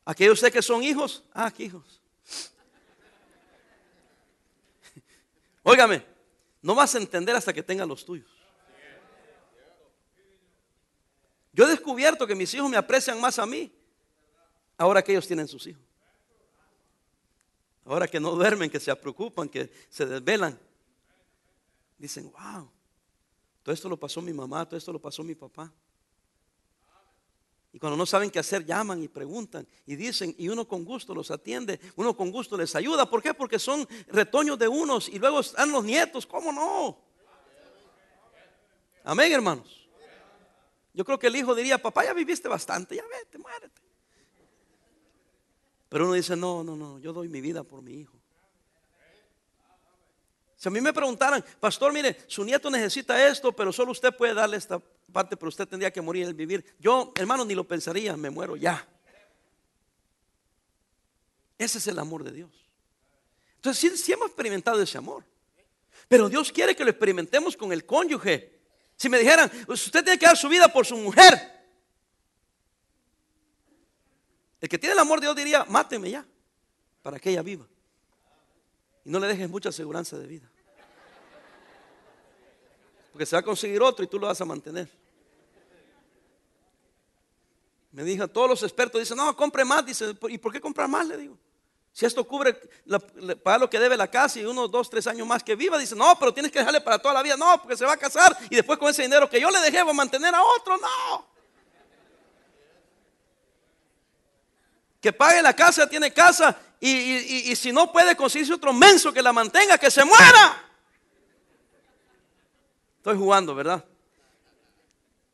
[0.04, 2.00] Aquellos sé que son hijos, ah, ¿qué hijos?
[5.62, 6.04] Óigame,
[6.62, 8.28] no vas a entender hasta que tengan los tuyos.
[11.52, 13.72] Yo he descubierto que mis hijos me aprecian más a mí
[14.76, 15.82] ahora que ellos tienen sus hijos.
[17.84, 20.58] Ahora que no duermen, que se preocupan, que se desvelan.
[22.00, 22.66] Dicen, wow,
[23.62, 25.70] todo esto lo pasó mi mamá, todo esto lo pasó mi papá.
[27.74, 31.14] Y cuando no saben qué hacer, llaman y preguntan y dicen, y uno con gusto
[31.14, 33.08] los atiende, uno con gusto les ayuda.
[33.08, 33.34] ¿Por qué?
[33.34, 36.98] Porque son retoños de unos y luego están los nietos, ¿cómo no?
[39.04, 39.86] Amén, hermanos.
[40.94, 43.82] Yo creo que el hijo diría, papá, ya viviste bastante, ya vete, muérete.
[45.90, 48.19] Pero uno dice, no, no, no, yo doy mi vida por mi hijo.
[50.60, 54.34] Si a mí me preguntaran, pastor, mire, su nieto necesita esto, pero solo usted puede
[54.34, 54.78] darle esta
[55.10, 56.62] parte, pero usted tendría que morir el vivir.
[56.78, 58.86] Yo, hermano, ni lo pensaría, me muero ya.
[61.56, 62.50] Ese es el amor de Dios.
[63.56, 65.24] Entonces, sí, hemos experimentado ese amor.
[66.08, 68.60] Pero Dios quiere que lo experimentemos con el cónyuge.
[68.96, 71.40] Si me dijeran, pues usted tiene que dar su vida por su mujer.
[74.60, 76.26] El que tiene el amor de Dios diría, máteme ya,
[77.00, 77.66] para que ella viva.
[79.10, 80.48] No le dejes mucha seguridad de vida.
[83.10, 84.88] Porque se va a conseguir otro y tú lo vas a mantener.
[87.90, 89.84] Me dijo, todos los expertos dicen, no, compre más.
[89.84, 91.08] Dice, ¿y por qué comprar más?
[91.08, 91.36] Le digo.
[91.92, 92.54] Si esto cubre
[93.42, 95.96] para lo que debe la casa y unos dos, tres años más que viva, dice,
[95.96, 97.36] no, pero tienes que dejarle para toda la vida.
[97.36, 99.82] No, porque se va a casar y después con ese dinero que yo le dejé
[99.82, 100.76] va a mantener a otro.
[100.76, 101.26] No.
[105.00, 109.32] Que pague la casa, tiene casa y, si no puede conseguirse otro menso que la
[109.32, 110.64] mantenga, que se muera.
[112.96, 113.84] Estoy jugando, ¿verdad?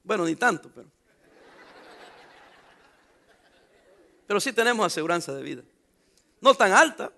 [0.03, 0.89] Bueno, ni tanto, pero.
[4.27, 5.63] Pero sí tenemos aseguranza de vida.
[6.41, 7.13] No tan alta,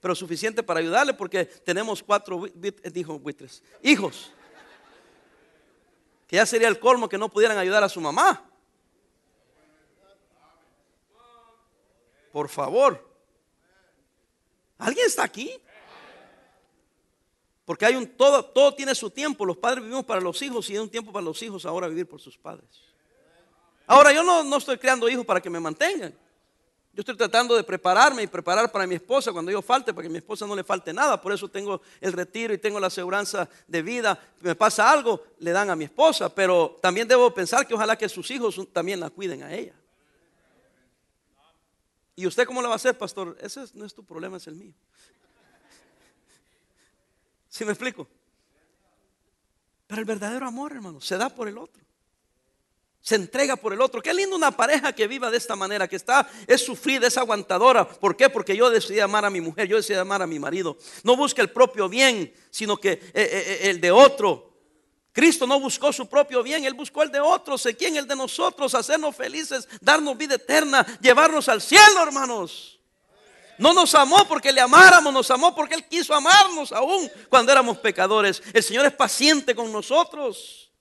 [0.00, 4.32] pero suficiente para ayudarle porque tenemos cuatro, dijo buitres, hijos.
[6.26, 8.42] Que ya sería el colmo que no pudieran ayudar a su mamá.
[12.32, 13.13] Por favor.
[14.84, 15.50] ¿Alguien está aquí?
[17.64, 19.46] Porque hay un todo, todo tiene su tiempo.
[19.46, 22.06] Los padres vivimos para los hijos y hay un tiempo para los hijos ahora vivir
[22.06, 22.68] por sus padres.
[23.86, 26.14] Ahora yo no, no estoy creando hijos para que me mantengan.
[26.92, 30.10] Yo estoy tratando de prepararme y preparar para mi esposa cuando yo falte, para que
[30.10, 31.18] mi esposa no le falte nada.
[31.18, 34.18] Por eso tengo el retiro y tengo la aseguranza de vida.
[34.40, 38.06] Me pasa algo, le dan a mi esposa, pero también debo pensar que ojalá que
[38.10, 39.74] sus hijos también la cuiden a ella.
[42.16, 43.36] ¿Y usted cómo lo va a hacer, pastor?
[43.40, 44.72] Ese no es tu problema, es el mío.
[47.48, 48.08] ¿Sí me explico?
[49.86, 51.82] Pero el verdadero amor, hermano, se da por el otro.
[53.00, 54.00] Se entrega por el otro.
[54.00, 57.86] Qué lindo una pareja que viva de esta manera, que está, es sufrida, es aguantadora.
[57.86, 58.30] ¿Por qué?
[58.30, 60.78] Porque yo decidí amar a mi mujer, yo decidí amar a mi marido.
[61.02, 64.53] No busca el propio bien, sino que eh, eh, eh, el de otro.
[65.14, 67.68] Cristo no buscó su propio bien, Él buscó el de otros.
[67.78, 67.96] ¿Quién?
[67.96, 72.80] El de nosotros, hacernos felices, darnos vida eterna, llevarnos al cielo, hermanos.
[73.56, 77.78] No nos amó porque le amáramos, nos amó porque Él quiso amarnos aún cuando éramos
[77.78, 78.42] pecadores.
[78.52, 80.72] El Señor es paciente con nosotros.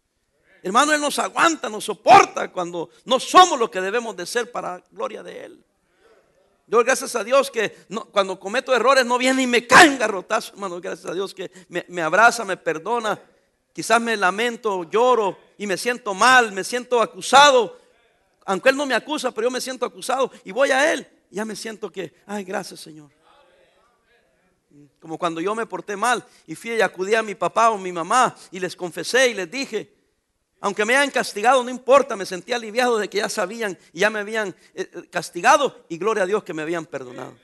[0.63, 4.83] Hermano, Él nos aguanta, nos soporta cuando no somos lo que debemos de ser para
[4.89, 5.63] gloria de Él.
[6.65, 10.53] Yo gracias a Dios que cuando cometo errores no viene y me cae en garrotazo,
[10.53, 10.81] hermano.
[10.81, 13.21] Gracias a Dios que me abraza, me perdona
[13.73, 17.79] Quizás me lamento, lloro y me siento mal, me siento acusado.
[18.45, 21.07] Aunque Él no me acusa, pero yo me siento acusado y voy a Él.
[21.31, 23.09] Ya me siento que, ay, gracias Señor.
[24.99, 27.91] Como cuando yo me porté mal y fui y acudí a mi papá o mi
[27.91, 29.91] mamá y les confesé y les dije,
[30.61, 34.09] aunque me hayan castigado, no importa, me sentí aliviado de que ya sabían y ya
[34.09, 37.35] me habían eh, eh, castigado y gloria a Dios que me habían perdonado.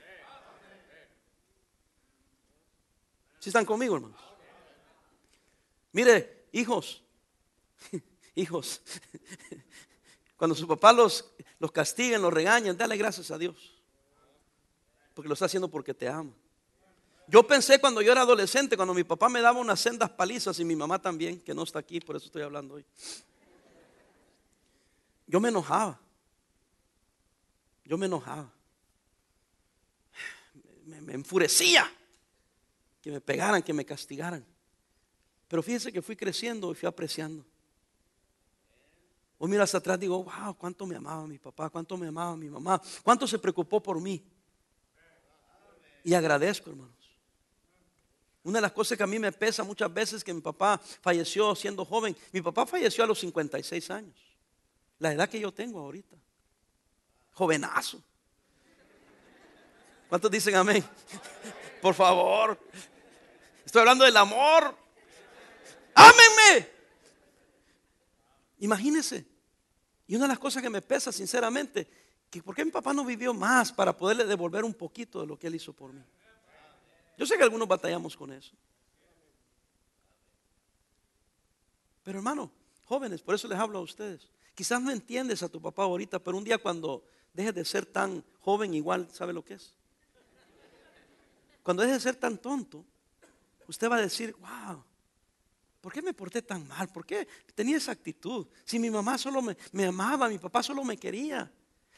[3.40, 4.29] ¿Sí están conmigo, hermanos?
[5.92, 7.02] Mire, hijos,
[8.34, 8.80] hijos,
[10.36, 13.76] cuando su papá los, los castiguen, los regañen, dale gracias a Dios.
[15.14, 16.32] Porque lo está haciendo porque te ama.
[17.26, 20.64] Yo pensé cuando yo era adolescente, cuando mi papá me daba unas sendas palizas y
[20.64, 22.84] mi mamá también, que no está aquí, por eso estoy hablando hoy.
[25.26, 26.00] Yo me enojaba.
[27.84, 28.52] Yo me enojaba.
[30.84, 31.88] me enfurecía
[33.00, 34.44] que me pegaran, que me castigaran.
[35.50, 37.44] Pero fíjense que fui creciendo y fui apreciando.
[39.36, 42.48] Hoy miro hacia atrás digo, wow, cuánto me amaba mi papá, cuánto me amaba mi
[42.48, 44.22] mamá, cuánto se preocupó por mí.
[46.04, 46.94] Y agradezco, hermanos.
[48.44, 51.52] Una de las cosas que a mí me pesa muchas veces que mi papá falleció
[51.56, 52.16] siendo joven.
[52.30, 54.16] Mi papá falleció a los 56 años.
[55.00, 56.16] La edad que yo tengo ahorita.
[57.32, 58.00] Jovenazo.
[60.08, 60.84] ¿Cuántos dicen amén?
[61.82, 62.56] Por favor.
[63.64, 64.79] Estoy hablando del amor.
[66.00, 66.68] Ámenme.
[68.58, 69.26] Imagínense.
[70.06, 71.88] Y una de las cosas que me pesa, sinceramente,
[72.30, 75.38] que por qué mi papá no vivió más para poderle devolver un poquito de lo
[75.38, 76.02] que él hizo por mí.
[77.18, 78.56] Yo sé que algunos batallamos con eso.
[82.02, 82.50] Pero hermano,
[82.86, 84.28] jóvenes, por eso les hablo a ustedes.
[84.54, 88.24] Quizás no entiendes a tu papá ahorita, pero un día cuando dejes de ser tan
[88.40, 89.74] joven, igual sabe lo que es.
[91.62, 92.84] Cuando dejes de ser tan tonto,
[93.68, 94.82] usted va a decir, wow,
[95.80, 96.88] ¿por qué me porté tan mal?
[96.88, 98.46] ¿Por qué tenía esa actitud?
[98.64, 101.50] Si mi mamá solo me, amaba, mi papá solo me quería.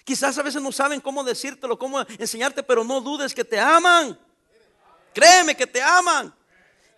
[0.05, 4.19] Quizás a veces no saben cómo decírtelo, cómo enseñarte, pero no dudes que te aman.
[5.15, 6.35] Créeme que te aman.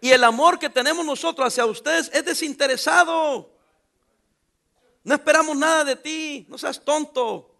[0.00, 3.50] Y el amor que tenemos nosotros hacia ustedes es desinteresado.
[5.02, 6.46] No esperamos nada de ti.
[6.48, 7.54] No seas tonto.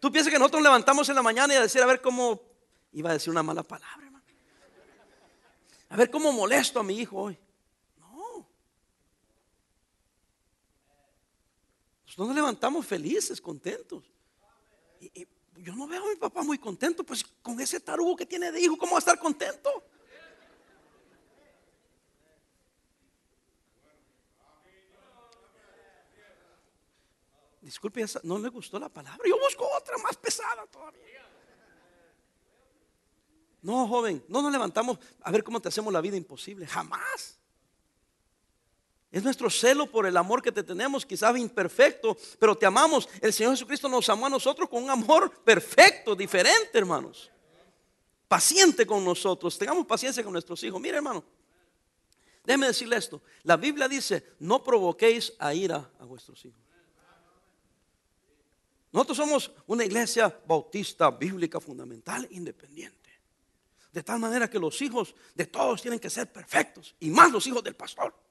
[0.00, 2.40] Tú piensas que nosotros levantamos en la mañana y a decir, a ver cómo,
[2.92, 4.24] iba a decir una mala palabra, hermano.
[5.88, 7.38] A ver cómo molesto a mi hijo hoy.
[7.98, 8.46] No.
[12.14, 14.04] Nosotros nos levantamos felices, contentos.
[15.00, 18.52] y, yo no veo a mi papá muy contento, pues con ese tarugo que tiene
[18.52, 19.70] de hijo, ¿cómo va a estar contento?
[27.60, 29.26] Disculpe, no le gustó la palabra.
[29.26, 31.26] Yo busco otra más pesada todavía.
[33.62, 36.66] No, joven, no nos levantamos a ver cómo te hacemos la vida imposible.
[36.66, 37.38] Jamás.
[39.14, 43.08] Es nuestro celo por el amor que te tenemos, quizás imperfecto, pero te amamos.
[43.20, 47.30] El Señor Jesucristo nos amó a nosotros con un amor perfecto, diferente, hermanos.
[48.26, 49.56] Paciente con nosotros.
[49.56, 50.80] Tengamos paciencia con nuestros hijos.
[50.80, 51.22] Mire, hermano,
[52.42, 53.22] déjeme decirle esto.
[53.44, 56.60] La Biblia dice, no provoquéis a ira a vuestros hijos.
[58.90, 63.10] Nosotros somos una iglesia bautista, bíblica, fundamental, independiente.
[63.92, 67.46] De tal manera que los hijos de todos tienen que ser perfectos, y más los
[67.46, 68.23] hijos del pastor.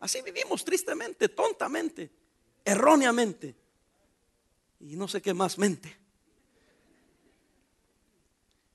[0.00, 2.10] Así vivimos tristemente, tontamente,
[2.64, 3.54] erróneamente.
[4.80, 5.96] Y no sé qué más mente.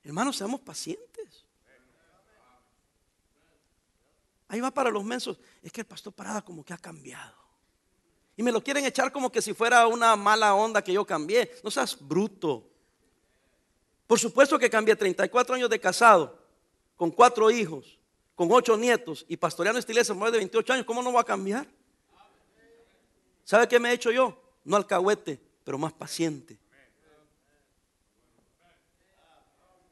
[0.04, 1.44] Hermanos, seamos pacientes.
[4.48, 5.38] Ahí va para los mensos.
[5.62, 7.36] Es que el pastor Parada como que ha cambiado.
[8.36, 11.54] Y me lo quieren echar como que si fuera una mala onda que yo cambié.
[11.62, 12.68] No seas bruto.
[14.06, 16.38] Por supuesto que cambié 34 años de casado,
[16.96, 17.98] con cuatro hijos,
[18.48, 21.24] con ocho nietos y pastoreando esta iglesia más de 28 años, ¿cómo no va a
[21.24, 21.64] cambiar?
[23.44, 24.36] ¿Sabe qué me he hecho yo?
[24.64, 26.58] No alcahuete, pero más paciente.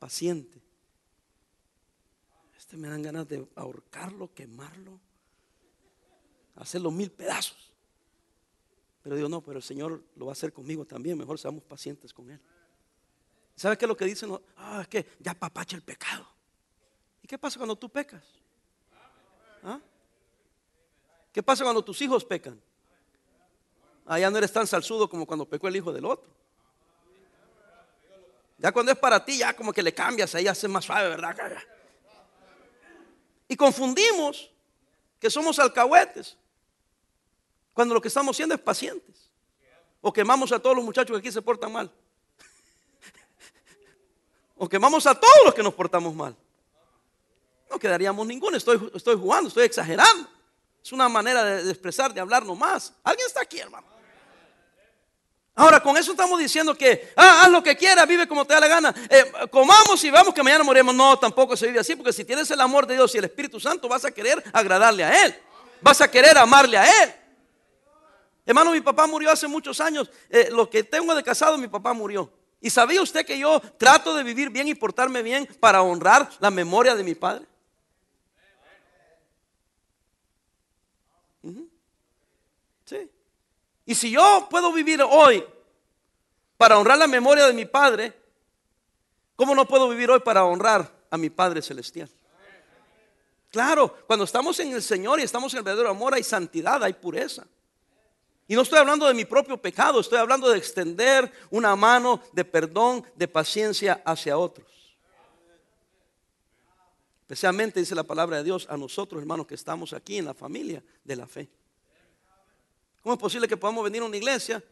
[0.00, 0.60] Paciente.
[2.58, 4.98] Este me dan ganas de ahorcarlo, quemarlo,
[6.56, 7.70] hacerlo mil pedazos.
[9.02, 11.16] Pero digo, no, pero el Señor lo va a hacer conmigo también.
[11.16, 12.40] Mejor seamos pacientes con Él.
[13.54, 14.36] ¿Sabe qué es lo que dicen?
[14.56, 16.26] Ah, es que ya papacha el pecado.
[17.22, 18.39] ¿Y qué pasa cuando tú pecas?
[19.62, 19.78] ¿Ah?
[21.32, 22.60] ¿Qué pasa cuando tus hijos pecan?
[24.06, 26.28] Allá ah, no eres tan salsudo como cuando pecó el hijo del otro.
[28.58, 31.36] Ya cuando es para ti, ya como que le cambias, ahí hace más suave, ¿verdad?
[33.48, 34.50] Y confundimos
[35.18, 36.36] que somos alcahuetes,
[37.72, 39.30] cuando lo que estamos haciendo es pacientes.
[40.00, 41.90] O quemamos a todos los muchachos que aquí se portan mal.
[44.56, 46.36] o quemamos a todos los que nos portamos mal
[47.70, 48.56] no quedaríamos ninguno.
[48.56, 50.28] Estoy, estoy jugando, estoy exagerando.
[50.82, 52.92] Es una manera de, expresar, de hablar nomás.
[53.04, 53.86] ¿Alguien está aquí, hermano?
[55.54, 58.60] Ahora, con eso estamos diciendo que, ah, haz lo que quieras, vive como te da
[58.60, 58.94] la gana.
[59.10, 60.94] Eh, comamos y vamos que mañana moriremos.
[60.94, 63.60] No, tampoco se vive así, porque si tienes el amor de Dios y el Espíritu
[63.60, 65.36] Santo, vas a querer agradarle a Él.
[65.82, 67.14] Vas a querer amarle a Él.
[68.46, 70.10] Hermano, mi papá murió hace muchos años.
[70.30, 72.32] Eh, lo que tengo de casado, mi papá murió.
[72.60, 76.50] ¿Y sabía usted que yo trato de vivir bien y portarme bien para honrar la
[76.50, 77.49] memoria de mi padre?
[83.90, 85.44] Y si yo puedo vivir hoy
[86.56, 88.16] para honrar la memoria de mi Padre,
[89.34, 92.08] ¿cómo no puedo vivir hoy para honrar a mi Padre Celestial?
[93.50, 96.92] Claro, cuando estamos en el Señor y estamos en el verdadero amor hay santidad, hay
[96.92, 97.44] pureza.
[98.46, 102.44] Y no estoy hablando de mi propio pecado, estoy hablando de extender una mano de
[102.44, 104.68] perdón, de paciencia hacia otros.
[107.22, 110.80] Especialmente dice la palabra de Dios a nosotros, hermanos, que estamos aquí en la familia
[111.02, 111.50] de la fe.
[113.02, 114.62] ¿Cómo es posible que podamos venir a una iglesia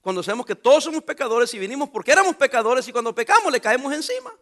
[0.00, 3.60] cuando sabemos que todos somos pecadores y vinimos porque éramos pecadores y cuando pecamos le
[3.60, 4.32] caemos encima?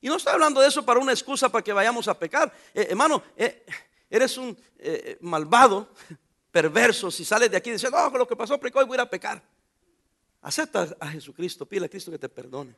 [0.00, 2.52] Y no estoy hablando de eso para una excusa para que vayamos a pecar.
[2.74, 3.66] Eh, hermano, eh,
[4.08, 5.88] eres un eh, malvado,
[6.50, 9.00] perverso, si sales de aquí diciendo, no, lo que pasó pecó y voy a ir
[9.02, 9.42] a pecar.
[10.42, 12.74] Acepta a Jesucristo, pide a Cristo que te perdone.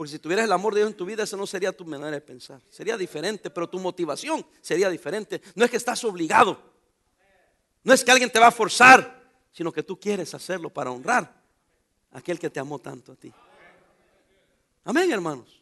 [0.00, 2.12] Porque si tuvieras el amor de Dios en tu vida, esa no sería tu manera
[2.12, 2.58] de pensar.
[2.70, 5.42] Sería diferente, pero tu motivación sería diferente.
[5.54, 6.58] No es que estás obligado.
[7.84, 11.30] No es que alguien te va a forzar, sino que tú quieres hacerlo para honrar
[12.12, 13.30] a aquel que te amó tanto a ti.
[14.84, 15.60] Amén, hermanos.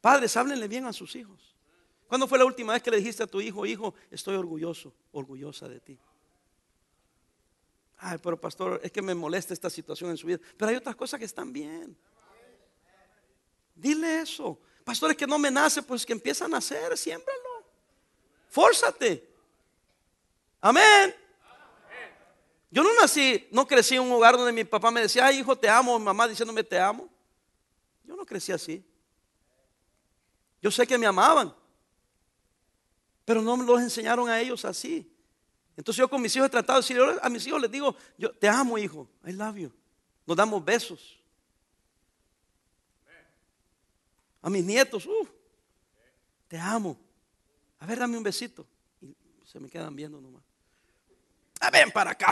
[0.00, 1.56] Padres, háblenle bien a sus hijos.
[2.06, 5.68] ¿Cuándo fue la última vez que le dijiste a tu hijo, hijo, estoy orgulloso, orgullosa
[5.68, 5.98] de ti?
[7.98, 10.38] Ay, pero pastor, es que me molesta esta situación en su vida.
[10.56, 11.96] Pero hay otras cosas que están bien.
[13.74, 14.58] Dile eso.
[14.84, 17.64] Pastor, es que no me nace, pues que empieza a nacer, siémbralo.
[18.48, 19.28] Fórzate.
[20.60, 21.14] Amén.
[22.70, 25.68] Yo no nací, no crecí en un hogar donde mi papá me decía, hijo, te
[25.68, 27.08] amo, mi mamá diciéndome te amo.
[28.02, 28.84] Yo no crecí así.
[30.60, 31.54] Yo sé que me amaban,
[33.24, 35.10] pero no los enseñaron a ellos así.
[35.76, 38.32] Entonces yo con mis hijos he tratado de decir, a mis hijos les digo, yo
[38.32, 39.72] te amo hijo, I love you.
[40.26, 41.18] Nos damos besos.
[44.44, 45.26] A mis nietos, uh,
[46.46, 46.98] te amo.
[47.80, 48.66] A ver, dame un besito.
[49.00, 49.16] Y
[49.46, 50.42] se me quedan viendo nomás.
[51.60, 52.30] Ah, ven para acá.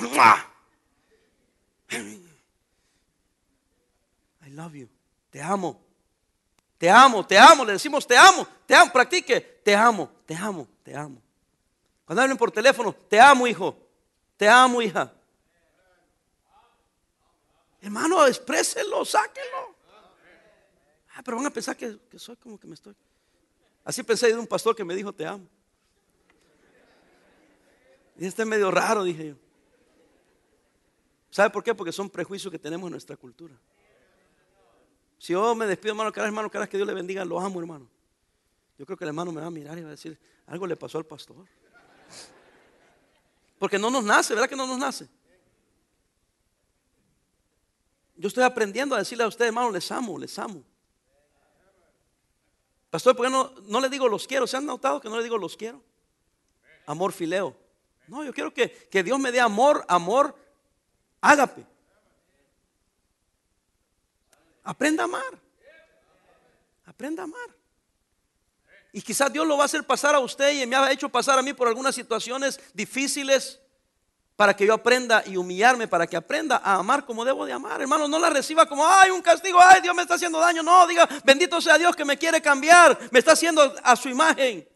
[4.47, 4.91] I love you.
[5.31, 5.81] Te amo.
[6.77, 7.65] Te amo, te amo.
[7.65, 8.93] Le decimos te amo, te amo.
[8.93, 9.41] Practique.
[9.65, 11.23] Te amo, te amo, te amo.
[12.05, 13.75] Cuando hablen por teléfono, te amo, hijo.
[14.37, 15.11] Te amo, hija.
[17.81, 19.72] Hermano, expréselo, sáquelo.
[21.15, 22.95] Ah, pero van a pensar que, soy como que me estoy.
[23.85, 25.47] Así pensé de un pastor que me dijo, te amo.
[28.17, 29.35] Y este es medio raro, dije yo.
[31.31, 31.75] ¿Sabe por qué?
[31.75, 33.55] Porque son prejuicios que tenemos en nuestra cultura.
[35.19, 37.89] Si yo me despido, hermano Caras, hermano Caras, que Dios le bendiga, lo amo, hermano.
[38.79, 40.77] Yo creo que el hermano me va a mirar y va a decir, algo le
[40.77, 41.47] pasó al pastor.
[43.59, 45.09] Porque no nos nace, ¿verdad que no nos nace?
[48.17, 50.65] Yo estoy aprendiendo a decirle a ustedes, hermano, les amo, les amo.
[52.93, 54.47] Pastor, ¿por qué no, no le digo los quiero?
[54.47, 55.83] ¿Se han notado que no le digo los quiero?
[56.85, 57.57] Amor fileo.
[58.07, 60.37] No, yo quiero que, que Dios me dé amor, amor,
[61.23, 61.65] ágape.
[64.63, 65.41] Aprenda a amar.
[66.85, 67.57] Aprenda a amar.
[68.93, 71.39] Y quizás Dios lo va a hacer pasar a usted y me ha hecho pasar
[71.39, 73.59] a mí por algunas situaciones difíciles
[74.43, 77.81] para que yo aprenda y humillarme, para que aprenda a amar como debo de amar.
[77.81, 80.65] Hermano, no la reciba como, ay, un castigo, ay, Dios me está haciendo daño.
[80.65, 84.69] No, diga, bendito sea Dios que me quiere cambiar, me está haciendo a su imagen.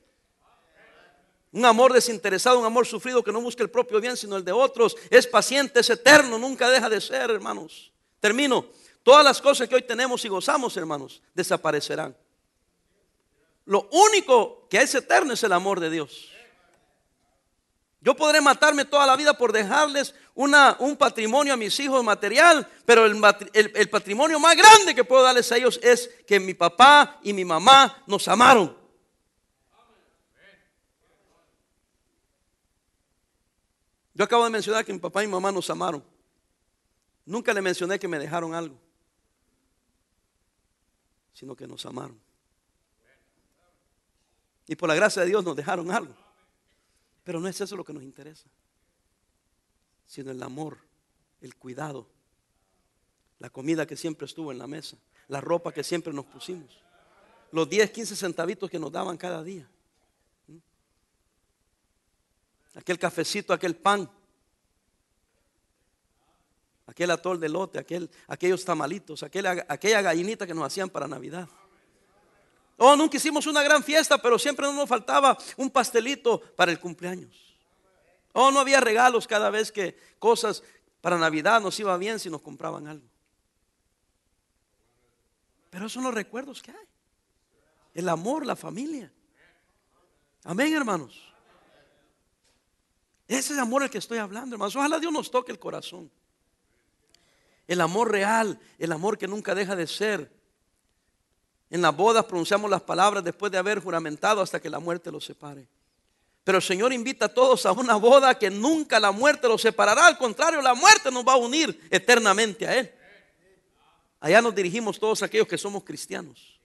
[1.51, 4.53] Un amor desinteresado, un amor sufrido que no busca el propio bien, sino el de
[4.53, 4.97] otros.
[5.11, 7.91] Es paciente, es eterno, nunca deja de ser, hermanos.
[8.21, 8.67] Termino.
[9.03, 12.17] Todas las cosas que hoy tenemos y gozamos, hermanos, desaparecerán.
[13.65, 16.36] Lo único que es eterno es el amor de Dios.
[18.07, 23.05] Yo podré matarme toda la vida por dejarles un patrimonio a mis hijos material, pero
[23.05, 23.21] el,
[23.53, 27.45] el, patrimonio más grande que puedo darles a ellos es que mi papá y mi
[27.45, 28.77] mamá nos amaron.
[34.15, 36.05] Yo acabo de mencionar que mi papá y mi mamá nos amaron.
[37.25, 38.79] Nunca le mencioné que me dejaron algo,
[41.33, 42.21] sino que nos amaron.
[44.69, 46.26] Y por la gracia de Dios nos dejaron algo.
[47.27, 48.49] Pero no es eso lo que nos interesa,
[50.07, 50.79] sino el amor,
[51.41, 52.07] el cuidado,
[53.41, 54.97] la comida que siempre estuvo en la mesa,
[55.27, 56.79] la ropa que siempre nos pusimos,
[57.51, 59.69] los 10, 15 centavitos que nos daban cada día,
[62.77, 64.09] aquel cafecito, aquel pan,
[66.87, 71.49] aquel atol de lote, aquel, aquellos tamalitos, aquella gallinita que nos hacían para Navidad.
[72.79, 77.57] Oh, nunca hicimos una gran fiesta, pero siempre nos faltaba un pastelito para el cumpleaños.
[78.33, 80.63] Oh, no había regalos cada vez que cosas
[81.01, 83.07] para Navidad nos iba bien si nos compraban algo.
[85.71, 86.87] Pero esos son los recuerdos que hay.
[87.95, 89.11] El amor, la familia.
[90.45, 91.33] Amén, hermanos.
[93.27, 94.77] Ese es el amor el que estoy hablando, hermanos.
[94.77, 96.11] Ojalá Dios nos toque el corazón.
[97.67, 100.36] El amor real, el amor que nunca deja de ser,
[101.71, 105.25] en las bodas pronunciamos las palabras después de haber juramentado hasta que la muerte los
[105.25, 105.67] separe.
[106.45, 110.07] Pero el Señor invita a todos a una boda que nunca la muerte los separará.
[110.07, 112.93] Al contrario, la muerte nos va a unir eternamente a Él.
[114.21, 116.61] Allá nos dirigimos todos aquellos que somos cristianos.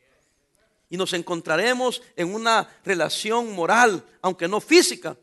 [0.88, 5.18] Y nos encontraremos en una relación moral, aunque no física,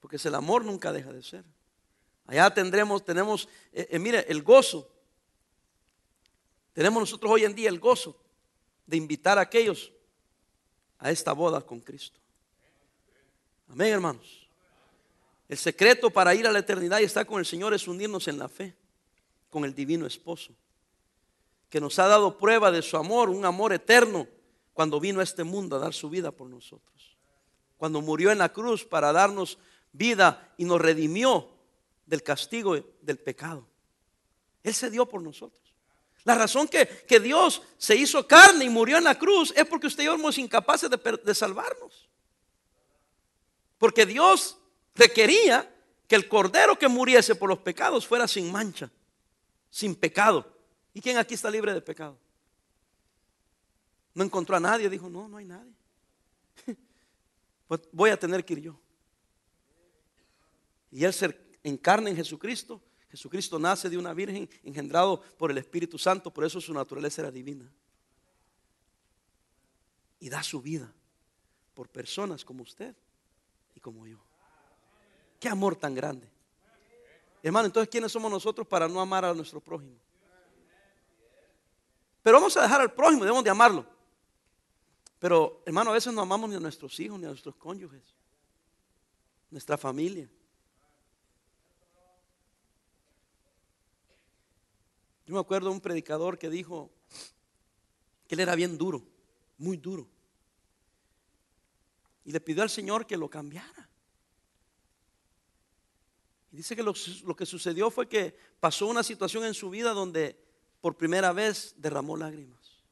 [0.00, 1.44] Porque el amor nunca deja de ser.
[2.26, 4.86] Allá tendremos, tenemos, eh, eh, mire, el gozo.
[6.74, 8.20] Tenemos nosotros hoy en día el gozo
[8.86, 9.92] de invitar a aquellos
[10.98, 12.18] a esta boda con Cristo.
[13.68, 14.48] Amén, hermanos.
[15.48, 18.38] El secreto para ir a la eternidad y estar con el Señor es unirnos en
[18.38, 18.74] la fe
[19.50, 20.52] con el divino esposo,
[21.70, 24.26] que nos ha dado prueba de su amor, un amor eterno,
[24.72, 27.16] cuando vino a este mundo a dar su vida por nosotros.
[27.76, 29.58] Cuando murió en la cruz para darnos
[29.92, 31.48] vida y nos redimió
[32.06, 33.66] del castigo del pecado.
[34.62, 35.63] Él se dio por nosotros.
[36.24, 39.86] La razón que, que, Dios se hizo carne y murió en la cruz es porque
[39.86, 42.08] usted y yo somos incapaces de, de salvarnos.
[43.76, 44.56] Porque Dios
[44.94, 45.70] requería
[46.08, 48.90] que el cordero que muriese por los pecados fuera sin mancha,
[49.68, 50.50] sin pecado.
[50.94, 52.18] ¿Y quién aquí está libre de pecado?
[54.14, 55.72] No encontró a nadie, dijo, no, no hay nadie.
[57.66, 58.80] Pues voy a tener que ir yo.
[60.92, 62.80] Y él se encarna en Jesucristo.
[63.14, 67.30] Jesucristo nace de una virgen engendrado por el Espíritu Santo, por eso su naturaleza era
[67.30, 67.70] divina.
[70.18, 70.92] Y da su vida
[71.74, 72.92] por personas como usted
[73.72, 74.18] y como yo.
[75.38, 76.28] Qué amor tan grande.
[77.40, 79.96] Hermano, entonces, ¿quiénes somos nosotros para no amar a nuestro prójimo?
[82.20, 83.86] Pero vamos a dejar al prójimo, debemos de amarlo.
[85.20, 88.02] Pero, hermano, a veces no amamos ni a nuestros hijos, ni a nuestros cónyuges,
[89.50, 90.28] nuestra familia.
[95.26, 96.90] Yo me acuerdo de un predicador que dijo
[98.28, 99.02] que él era bien duro,
[99.58, 100.06] muy duro.
[102.24, 103.88] Y le pidió al Señor que lo cambiara.
[106.52, 106.94] Y dice que lo,
[107.24, 110.38] lo, que sucedió fue que pasó una situación en su vida donde
[110.80, 112.84] por primera vez derramó lágrimas.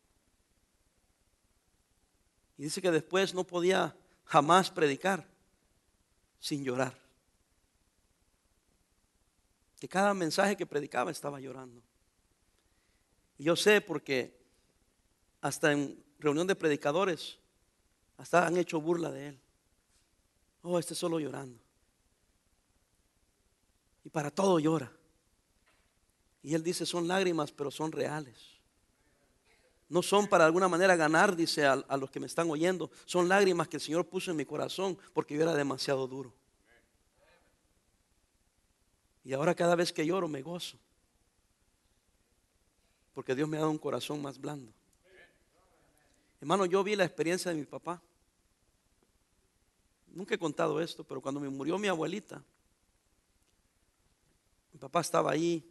[2.58, 5.28] Y dice que después no podía jamás predicar
[6.40, 6.98] sin llorar.
[9.78, 11.82] Que cada mensaje que predicaba estaba llorando.
[13.42, 14.40] Yo sé porque
[15.40, 17.38] hasta en reunión de predicadores,
[18.16, 19.40] hasta han hecho burla de él.
[20.62, 21.58] Oh, este solo llorando.
[24.04, 24.92] Y para todo llora.
[26.42, 28.38] Y él dice, son lágrimas, pero son reales.
[29.88, 32.90] No son para alguna manera ganar, dice a, los que me están oyendo.
[33.04, 36.32] Son lágrimas que el Señor puso en mi corazón porque yo era demasiado duro.
[39.24, 40.78] Y ahora cada vez que lloro me gozo.
[43.14, 44.72] Porque Dios me ha dado un corazón más blando.
[46.40, 48.02] Hermano, yo vi la experiencia de mi papá.
[50.08, 52.42] Nunca he contado esto, pero cuando me murió mi abuelita,
[54.72, 55.64] mi papá estaba ahí.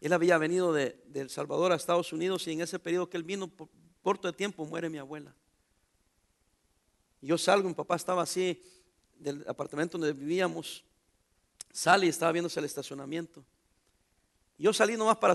[0.00, 3.22] Él había venido de, El Salvador a Estados Unidos y en ese periodo que él
[3.22, 3.68] vino, por
[4.02, 5.34] corto de tiempo, muere mi abuela.
[7.22, 8.62] Yo salgo, mi papá estaba así
[9.18, 10.84] del apartamento donde vivíamos,
[11.72, 13.42] sale y estaba viéndose el estacionamiento.
[14.58, 15.34] Yo salí nomás para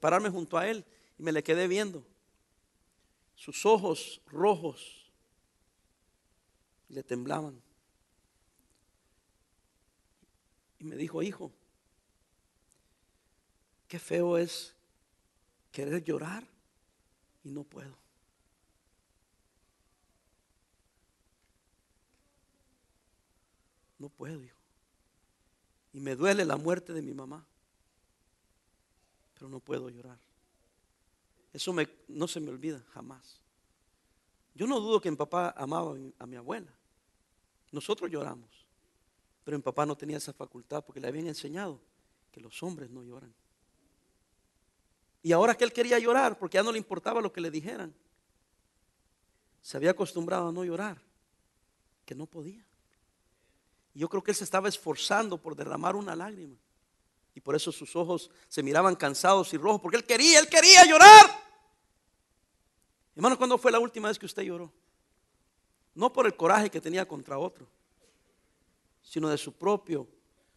[0.00, 0.84] pararme junto a él
[1.18, 2.04] y me le quedé viendo.
[3.34, 5.10] Sus ojos rojos
[6.88, 7.60] le temblaban.
[10.78, 11.52] Y me dijo, hijo,
[13.88, 14.74] qué feo es
[15.70, 16.46] querer llorar
[17.44, 17.96] y no puedo.
[23.98, 24.58] No puedo, hijo.
[25.92, 27.46] Y me duele la muerte de mi mamá
[29.42, 30.20] pero no puedo llorar.
[31.52, 33.40] Eso me, no se me olvida jamás.
[34.54, 36.72] Yo no dudo que mi papá amaba a mi abuela.
[37.72, 38.48] Nosotros lloramos,
[39.42, 41.80] pero mi papá no tenía esa facultad porque le habían enseñado
[42.30, 43.34] que los hombres no lloran.
[45.24, 47.92] Y ahora que él quería llorar, porque ya no le importaba lo que le dijeran,
[49.60, 51.02] se había acostumbrado a no llorar,
[52.06, 52.64] que no podía.
[53.92, 56.54] Yo creo que él se estaba esforzando por derramar una lágrima.
[57.34, 60.84] Y por eso sus ojos se miraban cansados y rojos, porque él quería, él quería
[60.84, 61.42] llorar.
[63.14, 64.72] Hermano, ¿cuándo fue la última vez que usted lloró?
[65.94, 67.66] No por el coraje que tenía contra otro,
[69.02, 70.06] sino de su propio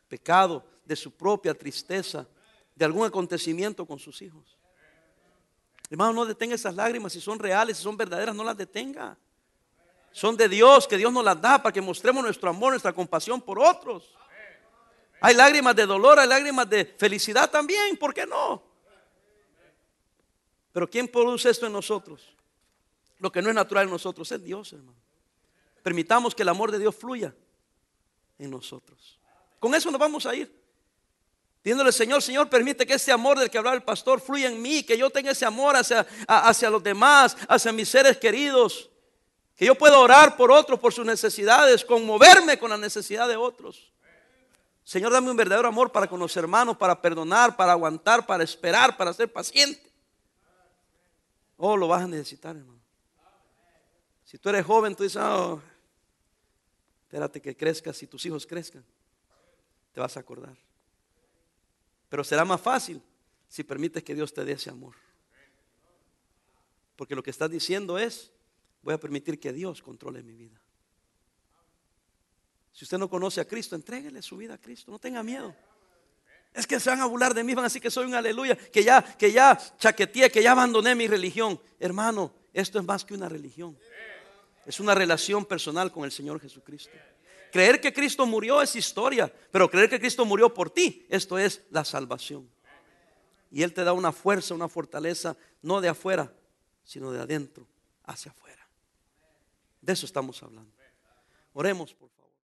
[0.07, 2.27] pecado, de su propia tristeza,
[2.73, 4.57] de algún acontecimiento con sus hijos.
[5.89, 9.17] Hermano, no detenga esas lágrimas, si son reales, si son verdaderas, no las detenga.
[10.11, 13.41] Son de Dios, que Dios nos las da para que mostremos nuestro amor, nuestra compasión
[13.41, 14.13] por otros.
[15.25, 18.61] Hay lágrimas de dolor, hay lágrimas de felicidad también, ¿por qué no?
[20.71, 22.21] Pero ¿quién produce esto en nosotros?
[23.17, 24.95] Lo que no es natural en nosotros es Dios, hermano.
[25.81, 27.33] Permitamos que el amor de Dios fluya
[28.37, 29.17] en nosotros.
[29.59, 30.55] Con eso nos vamos a ir.
[31.63, 34.83] Diciéndole, Señor, Señor, permite que ese amor del que hablaba el pastor fluya en mí,
[34.83, 38.91] que yo tenga ese amor hacia, hacia los demás, hacia mis seres queridos,
[39.55, 43.94] que yo pueda orar por otros, por sus necesidades, conmoverme con la necesidad de otros.
[44.85, 48.95] Señor, dame un verdadero amor para con los hermanos, para perdonar, para aguantar, para esperar,
[48.95, 49.91] para ser paciente.
[51.57, 52.79] Oh, lo vas a necesitar, hermano.
[54.25, 55.59] Si tú eres joven, tú dices, oh,
[57.03, 58.85] espérate que crezcas y tus hijos crezcan.
[59.91, 60.55] Te vas a acordar.
[62.07, 63.01] Pero será más fácil
[63.49, 64.93] si permites que Dios te dé ese amor.
[66.95, 68.31] Porque lo que estás diciendo es,
[68.83, 70.61] voy a permitir que Dios controle mi vida.
[72.75, 75.55] Si usted no conoce a Cristo, entréguele su vida a Cristo, no tenga miedo.
[76.53, 78.53] Es que se van a burlar de mí, van a decir que soy un aleluya,
[78.57, 81.57] que ya, que ya chaqueteé, que ya abandoné mi religión.
[81.79, 83.77] Hermano, esto es más que una religión.
[84.65, 86.91] Es una relación personal con el Señor Jesucristo.
[87.49, 91.61] Creer que Cristo murió es historia, pero creer que Cristo murió por ti, esto es
[91.71, 92.49] la salvación.
[93.51, 96.33] Y Él te da una fuerza, una fortaleza, no de afuera,
[96.83, 97.65] sino de adentro
[98.03, 98.67] hacia afuera.
[99.79, 100.73] De eso estamos hablando.
[101.53, 102.09] Oremos, por